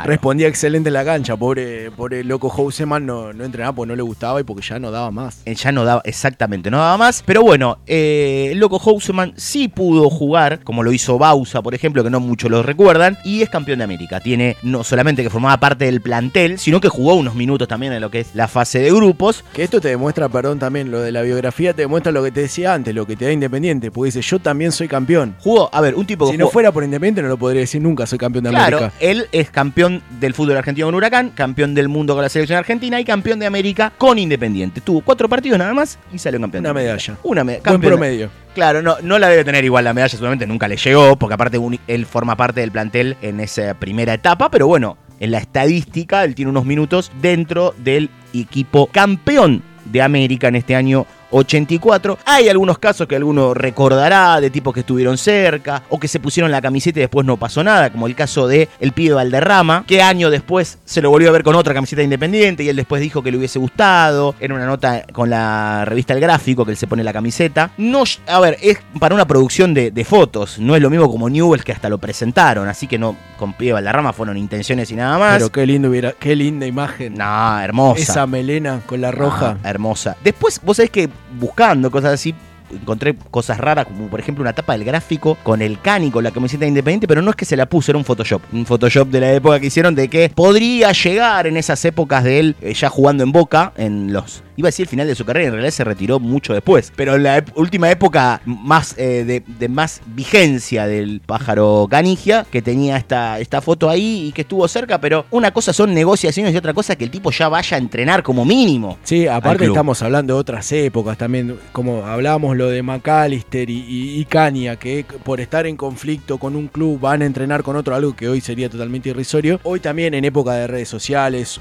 respondía 0.06 0.48
excelente 0.48 0.90
en 0.90 0.94
la 0.94 1.06
cancha. 1.06 1.36
Pobre, 1.36 1.92
pobre 1.92 2.24
loco 2.24 2.50
Houseman 2.50 3.06
no, 3.06 3.34
no 3.34 3.44
entrenaba 3.44 3.76
porque 3.76 3.90
no 3.90 3.96
le 3.96 4.04
gustaba 4.04 4.42
y 4.42 4.44
porque 4.44 4.62
ya 4.62 4.80
no 4.80 4.92
daba 4.92 5.12
más. 5.12 5.42
Él 5.46 5.56
ya 5.56 5.72
no 5.72 5.86
daba, 5.86 6.02
exactamente, 6.06 6.70
no 6.70 6.78
daba 6.78 6.98
más. 6.98 7.24
Pero 7.26 7.42
bueno, 7.42 7.80
eh, 7.88 8.50
el 8.52 8.60
loco 8.60 8.80
Houseman 8.80 9.34
sí 9.38 9.68
pudo 9.68 10.10
jugar, 10.10 10.64
como 10.64 10.84
lo 10.84 10.92
hizo 10.92 11.18
Bausa, 11.18 11.62
por 11.62 11.74
ejemplo, 11.74 12.04
que 12.04 12.10
no 12.10 12.20
muchos 12.20 12.52
lo 12.52 12.64
recuerdan, 12.64 13.18
y 13.24 13.42
es 13.42 13.50
campeón 13.50 13.80
de 13.80 13.86
América. 13.86 14.20
Tiene 14.20 14.58
no 14.64 14.84
solamente 14.84 15.24
que 15.24 15.30
formaba 15.30 15.60
parte 15.60 15.86
del 15.86 16.02
plantel, 16.02 16.60
sino 16.60 16.80
que 16.82 16.90
jugó 16.90 17.16
unos 17.16 17.36
minutos 17.36 17.68
también 17.68 17.94
en 17.94 18.02
lo 18.02 18.12
que 18.12 18.20
es 18.22 18.36
la 18.36 18.48
fase 18.48 18.80
de 18.80 18.92
grupos. 18.92 19.44
Que 19.54 19.64
esto 19.64 19.80
te 19.80 19.90
demuestra, 19.90 20.30
perdón, 20.30 20.60
también 20.60 20.92
lo 20.92 21.02
de 21.02 21.12
la 21.12 21.22
biografía, 21.22 21.74
te 21.74 21.84
demuestra 21.84 22.12
lo 22.12 22.24
que 22.24 22.32
te 22.32 22.42
decía 22.42 22.74
antes, 22.74 22.94
lo 22.94 23.06
que 23.06 23.16
te 23.16 23.26
da 23.26 23.32
independiente. 23.32 23.92
Porque 23.92 24.08
dice, 24.08 24.22
yo 24.22 24.33
también 24.40 24.72
soy 24.72 24.88
campeón. 24.88 25.36
Jugó, 25.40 25.70
a 25.74 25.82
ver, 25.82 25.96
un 25.96 26.06
tipo 26.06 26.30
Si 26.30 26.38
no 26.38 26.50
fuera 26.50 26.72
por 26.72 26.84
Independiente 26.84 27.22
no 27.22 27.28
lo 27.28 27.38
podría 27.38 27.62
decir 27.62 27.82
nunca, 27.82 28.06
soy 28.06 28.18
campeón 28.18 28.46
de 28.46 28.50
claro, 28.52 28.78
América. 28.78 28.98
él 29.00 29.28
es 29.32 29.50
campeón 29.50 30.02
del 30.20 30.34
fútbol 30.34 30.58
argentino 30.58 30.88
con 30.88 30.96
Huracán, 30.96 31.30
campeón 31.30 31.74
del 31.74 31.90
mundo 31.90 32.14
con 32.14 32.24
la 32.24 32.30
selección 32.30 32.58
argentina 32.60 33.00
y 33.00 33.06
campeón 33.06 33.40
de 33.40 33.46
América 33.46 33.94
con 33.98 34.20
Independiente. 34.20 34.82
Tuvo 34.82 35.02
cuatro 35.02 35.28
partidos 35.30 35.60
nada 35.60 35.74
más 35.74 35.98
y 36.14 36.18
salió 36.18 36.40
campeón. 36.40 36.64
Una 36.64 36.74
medalla. 36.74 37.18
Una 37.24 37.44
medalla. 37.44 37.70
Buen 37.70 37.82
promedio. 37.82 38.30
Claro, 38.54 38.82
no, 38.82 38.98
no 39.02 39.18
la 39.18 39.30
debe 39.30 39.44
tener 39.44 39.66
igual 39.66 39.84
la 39.84 39.94
medalla, 39.94 40.10
seguramente 40.12 40.46
nunca 40.46 40.68
le 40.68 40.78
llegó, 40.78 41.16
porque 41.16 41.34
aparte 41.34 41.60
él 41.88 42.06
forma 42.06 42.36
parte 42.36 42.62
del 42.62 42.72
plantel 42.72 43.18
en 43.22 43.40
esa 43.40 43.74
primera 43.74 44.14
etapa, 44.14 44.52
pero 44.52 44.68
bueno, 44.68 44.98
en 45.20 45.32
la 45.32 45.40
estadística 45.40 46.24
él 46.24 46.36
tiene 46.36 46.52
unos 46.52 46.66
minutos 46.66 47.12
dentro 47.22 47.74
del 47.78 48.10
equipo 48.34 48.88
campeón 48.88 49.64
de 49.86 50.02
América 50.02 50.48
en 50.48 50.56
este 50.56 50.76
año 50.76 51.06
84. 51.34 52.20
Hay 52.26 52.50
algunos 52.50 52.78
casos 52.78 53.08
que 53.08 53.16
alguno 53.16 53.54
recordará 53.54 54.40
de 54.40 54.50
tipos 54.50 54.74
que 54.74 54.82
estuvieron 54.82 55.18
cerca 55.18 55.84
o 55.90 56.00
que 56.00 56.08
se 56.08 56.20
pusieron 56.20 56.52
la 56.52 56.62
camiseta 56.62 57.00
y 57.00 57.02
después 57.02 57.26
no 57.26 57.38
pasó 57.38 57.64
nada, 57.64 57.92
como 57.92 58.08
el 58.08 58.16
caso 58.16 58.48
de 58.48 58.70
el 58.80 58.92
pibe 58.92 59.16
Valderrama, 59.16 59.84
que 59.88 60.02
año 60.02 60.30
después 60.30 60.80
se 60.86 61.02
lo 61.02 61.10
volvió 61.10 61.30
a 61.30 61.32
ver 61.32 61.44
con 61.44 61.56
otra 61.56 61.74
camiseta 61.74 62.02
independiente 62.02 62.64
y 62.64 62.70
él 62.70 62.76
después 62.76 63.02
dijo 63.02 63.22
que 63.24 63.32
le 63.32 63.38
hubiese 63.38 63.60
gustado. 63.60 64.36
Era 64.40 64.54
una 64.54 64.66
nota 64.66 65.06
con 65.12 65.30
la 65.30 65.86
revista 65.86 66.14
El 66.14 66.20
Gráfico 66.20 66.66
que 66.66 66.72
él 66.72 66.78
se 66.78 66.88
pone 66.88 67.04
la 67.04 67.14
camiseta. 67.14 67.72
No, 67.78 68.04
a 68.28 68.40
ver, 68.40 68.58
es 68.62 68.80
para 69.00 69.16
una 69.16 69.26
producción 69.26 69.74
de, 69.74 70.04
fotos, 70.04 70.60
no 70.60 70.76
es 70.76 70.82
lo 70.82 70.90
mismo 70.90 71.10
como 71.10 71.30
Newell's 71.30 71.64
que 71.64 71.72
hasta 71.72 71.88
lo 71.88 71.98
presentaron, 71.98 72.68
así 72.68 72.88
que 72.88 73.00
no 73.00 73.16
con 73.38 73.54
pibe 73.54 73.74
Valderrama 73.74 74.12
fueron 74.14 74.38
intenciones 74.38 74.92
y 74.92 74.96
nada 74.96 75.18
más. 75.18 75.38
Pero 75.38 75.52
qué 75.52 75.66
lindo 75.66 75.90
hubiera, 75.90 76.12
qué 76.12 76.36
linda 76.36 76.66
imagen. 76.66 77.16
No, 77.16 77.60
hermosa. 77.60 78.02
Esa 78.02 78.28
melena 78.28 78.82
con 78.86 79.02
la 79.02 79.12
roja. 79.12 79.58
hermosa. 79.64 80.16
Después, 80.24 80.60
vos 80.64 80.78
sabés 80.78 80.90
que 80.90 81.10
buscando 81.32 81.90
cosas 81.92 82.14
así, 82.14 82.36
encontré 82.82 83.16
cosas 83.32 83.58
raras, 83.58 83.86
como 83.86 84.08
por 84.08 84.20
ejemplo 84.20 84.42
una 84.42 84.54
tapa 84.54 84.74
del 84.74 84.84
gráfico 84.84 85.38
con 85.44 85.62
el 85.62 85.80
Cani, 85.80 86.12
con 86.12 86.24
la 86.24 86.32
camiseta 86.32 86.66
independiente, 86.66 87.08
pero 87.08 87.22
no 87.22 87.30
es 87.30 87.36
que 87.36 87.46
se 87.46 87.58
la 87.58 87.68
puso, 87.68 87.92
era 87.92 87.98
un 87.98 88.06
Photoshop. 88.06 88.42
Un 88.52 88.66
Photoshop 88.66 89.10
de 89.10 89.20
la 89.20 89.34
época 89.34 89.60
que 89.60 89.68
hicieron 89.68 89.96
de 89.96 90.08
que 90.08 90.30
podría 90.30 90.92
llegar 90.92 91.48
en 91.48 91.58
esas 91.58 91.84
épocas 91.86 92.24
de 92.24 92.40
él 92.40 92.56
eh, 92.62 92.74
ya 92.74 92.90
jugando 92.90 93.24
en 93.24 93.32
Boca, 93.32 93.74
en 93.78 94.14
los 94.14 94.44
iba 94.56 94.68
a 94.68 94.70
decir 94.70 94.84
el 94.84 94.90
final 94.90 95.08
de 95.08 95.16
su 95.16 95.26
carrera, 95.26 95.48
en 95.48 95.54
realidad 95.54 95.72
se 95.72 95.84
retiró 95.84 96.20
mucho 96.20 96.54
después. 96.54 96.92
Pero 96.96 97.16
en 97.16 97.24
la 97.24 97.44
última 97.56 97.90
época 97.90 98.42
más 98.46 98.96
eh, 98.98 99.44
de, 99.46 99.70
más 99.70 100.02
vigencia 100.08 100.86
del 100.86 101.22
pájaro 101.26 101.88
canigia, 101.90 102.46
que 102.50 102.62
tenía 102.62 102.98
esta, 102.98 103.40
esta 103.40 103.62
foto 103.62 103.90
ahí 103.90 104.28
y 104.28 104.32
que 104.32 104.42
estuvo 104.42 104.68
cerca, 104.68 105.00
pero 105.00 105.26
una 105.32 105.52
cosa 105.52 105.74
son 105.74 105.94
negociaciones 105.94 106.54
y 106.54 106.58
otra 106.58 106.74
cosa 106.74 106.96
que 106.96 107.04
el 107.04 107.12
tipo 107.12 107.32
ya 107.32 107.50
vaya 107.50 107.78
a 107.78 107.80
entrenar 107.80 108.24
como 108.24 108.46
mínimo. 108.46 108.98
Sí, 109.04 109.28
aparte 109.28 109.66
estamos 109.66 110.02
hablando 110.02 110.36
de 110.36 110.40
otras 110.40 110.72
épocas 110.72 111.18
también, 111.18 111.58
como 111.72 112.06
hablábamos 112.06 112.56
lo 112.64 112.70
de 112.70 112.82
McAllister 112.82 113.70
y, 113.70 114.20
y, 114.20 114.26
Cania, 114.26 114.78
que 114.78 115.06
por 115.24 115.42
estar 115.42 115.68
en 115.68 115.76
conflicto 115.76 116.38
con 116.38 116.56
un 116.56 116.68
club 116.68 117.00
van 117.00 117.22
a 117.22 117.26
entrenar 117.26 117.62
con 117.62 117.76
otro, 117.76 117.94
algo 117.94 118.16
que 118.16 118.30
hoy 118.30 118.40
sería 118.40 118.70
totalmente 118.70 119.10
irrisorio. 119.10 119.60
Hoy 119.64 119.82
también 119.82 120.14
en 120.14 120.24
época 120.24 120.54
de 120.54 120.68
redes 120.68 120.88
sociales, 120.88 121.60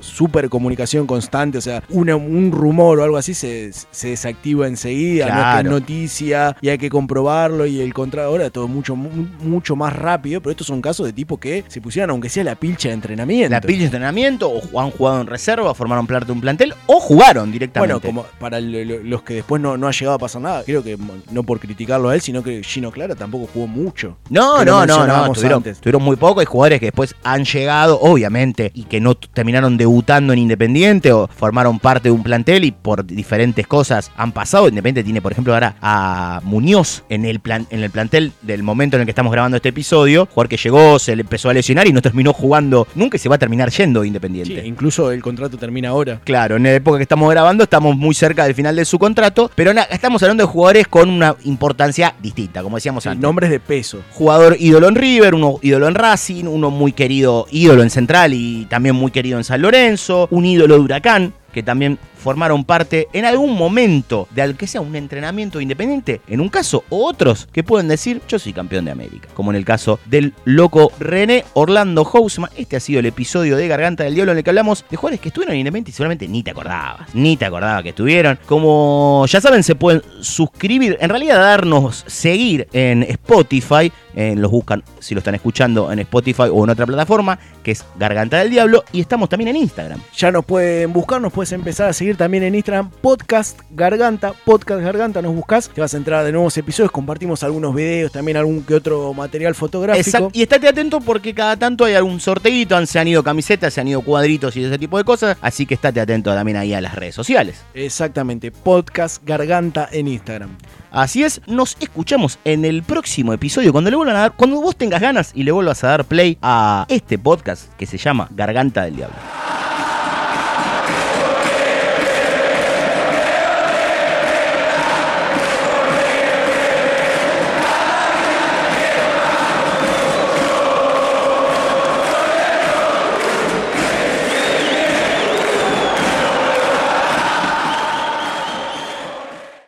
super 0.00 0.48
comunicación 0.48 1.06
constante, 1.06 1.58
o 1.58 1.60
sea, 1.60 1.82
una 1.88 2.14
un 2.14 2.52
rumor 2.52 3.00
o 3.00 3.04
algo 3.04 3.16
así 3.16 3.34
se, 3.34 3.72
desactiva 4.02 4.68
enseguida, 4.68 5.28
no 5.28 5.58
es 5.58 5.64
noticia 5.80 6.56
y 6.60 6.68
hay 6.68 6.78
que 6.78 6.88
comprobarlo 6.88 7.66
y 7.66 7.80
el 7.80 7.92
contrato 7.92 8.28
ahora 8.28 8.50
todo 8.50 8.68
mucho 8.68 8.94
mucho 8.94 9.74
más 9.74 9.92
rápido, 9.92 10.40
pero 10.40 10.52
estos 10.52 10.66
son 10.66 10.80
casos 10.80 11.06
de 11.06 11.12
tipo 11.12 11.38
que 11.38 11.64
se 11.66 11.80
pusieran 11.80 12.10
aunque 12.10 12.28
sea 12.28 12.44
la 12.44 12.54
pilcha 12.54 12.88
de 12.88 12.94
entrenamiento. 12.94 13.50
La 13.50 13.60
pilcha 13.60 13.80
de 13.80 13.84
entrenamiento 13.86 14.48
o 14.50 14.80
han 14.80 14.90
jugado 14.90 15.20
en 15.20 15.26
reserva, 15.26 15.74
formaron 15.74 16.06
parte 16.06 16.26
de 16.26 16.32
un 16.32 16.40
plantel 16.40 16.74
o 16.86 17.00
jugaron 17.00 17.50
directamente. 17.50 17.94
Bueno, 17.94 18.00
como 18.00 18.26
para 18.38 18.60
los 18.60 19.22
que 19.22 19.34
después 19.34 19.60
no, 19.60 19.76
no 19.76 19.88
ha 19.88 19.92
llegado 19.92 20.14
a 20.14 20.18
pasar 20.18 20.33
nada, 20.40 20.62
creo 20.64 20.82
que 20.82 20.98
no 21.30 21.42
por 21.42 21.60
criticarlo 21.60 22.08
a 22.08 22.14
él, 22.14 22.20
sino 22.20 22.42
que 22.42 22.62
Gino 22.62 22.90
Clara 22.90 23.14
tampoco 23.14 23.48
jugó 23.52 23.66
mucho. 23.66 24.16
No, 24.30 24.64
no, 24.64 24.86
no, 24.86 25.06
no, 25.06 25.32
tuvieron, 25.32 25.62
tuvieron, 25.62 26.02
muy 26.02 26.16
poco, 26.16 26.40
hay 26.40 26.46
jugadores 26.46 26.80
que 26.80 26.86
después 26.86 27.14
han 27.22 27.44
llegado, 27.44 27.98
obviamente, 28.00 28.70
y 28.74 28.84
que 28.84 29.00
no 29.00 29.14
terminaron 29.14 29.76
debutando 29.76 30.32
en 30.32 30.38
Independiente 30.38 31.12
o 31.12 31.28
formaron 31.28 31.78
parte 31.78 32.08
de 32.08 32.12
un 32.12 32.22
plantel 32.22 32.64
y 32.64 32.72
por 32.72 33.04
diferentes 33.04 33.66
cosas 33.66 34.10
han 34.16 34.32
pasado. 34.32 34.68
Independiente 34.68 35.04
tiene, 35.04 35.22
por 35.22 35.32
ejemplo, 35.32 35.54
ahora 35.54 35.76
a 35.80 36.40
Muñoz 36.44 37.04
en 37.08 37.24
el, 37.24 37.40
plan, 37.40 37.66
en 37.70 37.82
el 37.82 37.90
plantel 37.90 38.32
del 38.42 38.62
momento 38.62 38.96
en 38.96 39.02
el 39.02 39.06
que 39.06 39.12
estamos 39.12 39.32
grabando 39.32 39.56
este 39.56 39.70
episodio. 39.70 40.26
Jugador 40.26 40.48
que 40.48 40.56
llegó, 40.56 40.98
se 40.98 41.16
le 41.16 41.22
empezó 41.22 41.50
a 41.50 41.54
lesionar 41.54 41.86
y 41.86 41.92
no 41.92 42.02
terminó 42.02 42.32
jugando 42.32 42.86
nunca 42.94 43.16
y 43.16 43.20
se 43.20 43.28
va 43.28 43.36
a 43.36 43.38
terminar 43.38 43.70
yendo 43.70 44.04
Independiente. 44.04 44.66
incluso 44.66 45.10
el 45.10 45.22
contrato 45.22 45.56
termina 45.56 45.90
ahora. 45.90 46.20
Claro, 46.24 46.56
en 46.56 46.64
la 46.64 46.74
época 46.74 46.98
que 46.98 47.02
estamos 47.02 47.30
grabando 47.30 47.64
estamos 47.64 47.96
muy 47.96 48.14
cerca 48.14 48.44
del 48.44 48.54
final 48.54 48.76
de 48.76 48.84
su 48.84 48.98
contrato, 48.98 49.50
pero 49.54 49.72
estamos 49.90 50.22
hablando 50.24 50.44
de 50.44 50.52
jugadores 50.52 50.88
con 50.88 51.08
una 51.08 51.36
importancia 51.44 52.14
distinta, 52.20 52.62
como 52.62 52.76
decíamos 52.76 53.06
antes. 53.06 53.22
Nombres 53.22 53.50
de 53.50 53.60
peso. 53.60 54.02
Jugador 54.12 54.56
ídolo 54.58 54.88
en 54.88 54.94
River, 54.94 55.34
uno 55.34 55.58
ídolo 55.62 55.88
en 55.88 55.94
Racing, 55.94 56.44
uno 56.44 56.70
muy 56.70 56.92
querido 56.92 57.46
ídolo 57.50 57.82
en 57.82 57.90
Central 57.90 58.34
y 58.34 58.66
también 58.66 58.94
muy 58.94 59.10
querido 59.10 59.38
en 59.38 59.44
San 59.44 59.62
Lorenzo, 59.62 60.28
un 60.30 60.44
ídolo 60.44 60.74
de 60.74 60.80
Huracán, 60.80 61.34
que 61.52 61.62
también 61.62 61.98
formaron 62.24 62.64
parte 62.64 63.06
en 63.12 63.26
algún 63.26 63.54
momento 63.54 64.26
de 64.30 64.40
al 64.40 64.56
que 64.56 64.66
sea 64.66 64.80
un 64.80 64.96
entrenamiento 64.96 65.60
independiente, 65.60 66.22
en 66.26 66.40
un 66.40 66.48
caso, 66.48 66.82
o 66.88 67.06
otros 67.06 67.46
que 67.52 67.62
pueden 67.62 67.86
decir 67.86 68.22
yo 68.26 68.38
soy 68.38 68.54
campeón 68.54 68.86
de 68.86 68.92
América, 68.92 69.28
como 69.34 69.50
en 69.50 69.56
el 69.56 69.64
caso 69.66 70.00
del 70.06 70.32
loco 70.46 70.90
René 70.98 71.44
Orlando 71.52 72.02
Hausman. 72.10 72.50
Este 72.56 72.76
ha 72.76 72.80
sido 72.80 73.00
el 73.00 73.06
episodio 73.06 73.58
de 73.58 73.68
Garganta 73.68 74.04
del 74.04 74.14
Diablo 74.14 74.32
en 74.32 74.38
el 74.38 74.44
que 74.44 74.48
hablamos 74.48 74.86
de 74.90 74.96
jugadores 74.96 75.20
que 75.20 75.28
estuvieron 75.28 75.52
en 75.52 75.60
Independiente 75.60 75.90
y 75.90 75.92
seguramente 75.92 76.26
ni 76.26 76.42
te 76.42 76.52
acordabas, 76.52 77.14
ni 77.14 77.36
te 77.36 77.44
acordabas 77.44 77.82
que 77.82 77.90
estuvieron. 77.90 78.38
Como 78.46 79.26
ya 79.28 79.42
saben, 79.42 79.62
se 79.62 79.74
pueden 79.74 80.00
suscribir, 80.22 80.96
en 81.00 81.10
realidad 81.10 81.38
darnos 81.38 82.04
seguir 82.06 82.68
en 82.72 83.02
Spotify 83.02 83.92
los 84.14 84.50
buscan 84.50 84.82
si 85.00 85.14
lo 85.14 85.18
están 85.18 85.34
escuchando 85.34 85.90
en 85.90 85.98
Spotify 85.98 86.44
o 86.50 86.64
en 86.64 86.70
otra 86.70 86.86
plataforma, 86.86 87.38
que 87.62 87.72
es 87.72 87.84
Garganta 87.98 88.38
del 88.38 88.48
Diablo, 88.48 88.84
y 88.92 89.00
estamos 89.00 89.28
también 89.28 89.48
en 89.48 89.56
Instagram. 89.56 90.00
Ya 90.16 90.30
nos 90.30 90.44
pueden 90.44 90.92
buscar, 90.92 91.20
nos 91.20 91.32
puedes 91.32 91.52
empezar 91.52 91.88
a 91.88 91.92
seguir 92.14 92.18
también 92.18 92.44
en 92.44 92.54
Instagram, 92.54 92.90
Podcast 93.00 93.58
Garganta, 93.70 94.32
Podcast 94.44 94.80
Garganta, 94.80 95.22
nos 95.22 95.34
buscas, 95.34 95.68
te 95.68 95.80
vas 95.80 95.94
a 95.94 95.96
entrar 95.96 96.24
de 96.24 96.32
nuevos 96.32 96.56
episodios, 96.56 96.90
compartimos 96.90 97.42
algunos 97.42 97.74
videos, 97.74 98.12
también 98.12 98.36
algún 98.36 98.62
que 98.62 98.74
otro 98.74 99.12
material 99.14 99.54
fotográfico. 99.54 100.06
Exacto. 100.06 100.30
Y 100.32 100.42
estate 100.42 100.68
atento 100.68 101.00
porque 101.00 101.34
cada 101.34 101.56
tanto 101.56 101.84
hay 101.84 101.94
algún 101.94 102.20
sorteito, 102.20 102.84
se 102.86 102.98
han 102.98 103.08
ido 103.08 103.22
camisetas, 103.22 103.74
se 103.74 103.80
han 103.80 103.88
ido 103.88 104.02
cuadritos 104.02 104.56
y 104.56 104.64
ese 104.64 104.78
tipo 104.78 104.98
de 104.98 105.04
cosas, 105.04 105.36
así 105.40 105.66
que 105.66 105.74
estate 105.74 106.00
atento 106.00 106.34
también 106.34 106.56
ahí 106.56 106.74
a 106.74 106.80
las 106.80 106.94
redes 106.94 107.14
sociales. 107.14 107.62
Exactamente, 107.74 108.50
Podcast 108.50 109.22
Garganta 109.24 109.88
en 109.90 110.08
Instagram. 110.08 110.56
Así 110.90 111.24
es, 111.24 111.40
nos 111.46 111.76
escuchamos 111.80 112.38
en 112.44 112.64
el 112.64 112.82
próximo 112.82 113.32
episodio 113.32 113.72
cuando 113.72 113.90
le 113.90 113.96
vuelvan 113.96 114.16
a 114.16 114.20
dar, 114.20 114.32
cuando 114.32 114.60
vos 114.60 114.76
tengas 114.76 115.00
ganas 115.00 115.32
y 115.34 115.42
le 115.42 115.52
vuelvas 115.52 115.82
a 115.84 115.88
dar 115.88 116.04
play 116.04 116.38
a 116.42 116.86
este 116.88 117.18
podcast 117.18 117.72
que 117.74 117.86
se 117.86 117.98
llama 117.98 118.28
Garganta 118.30 118.84
del 118.84 118.96
Diablo. 118.96 119.16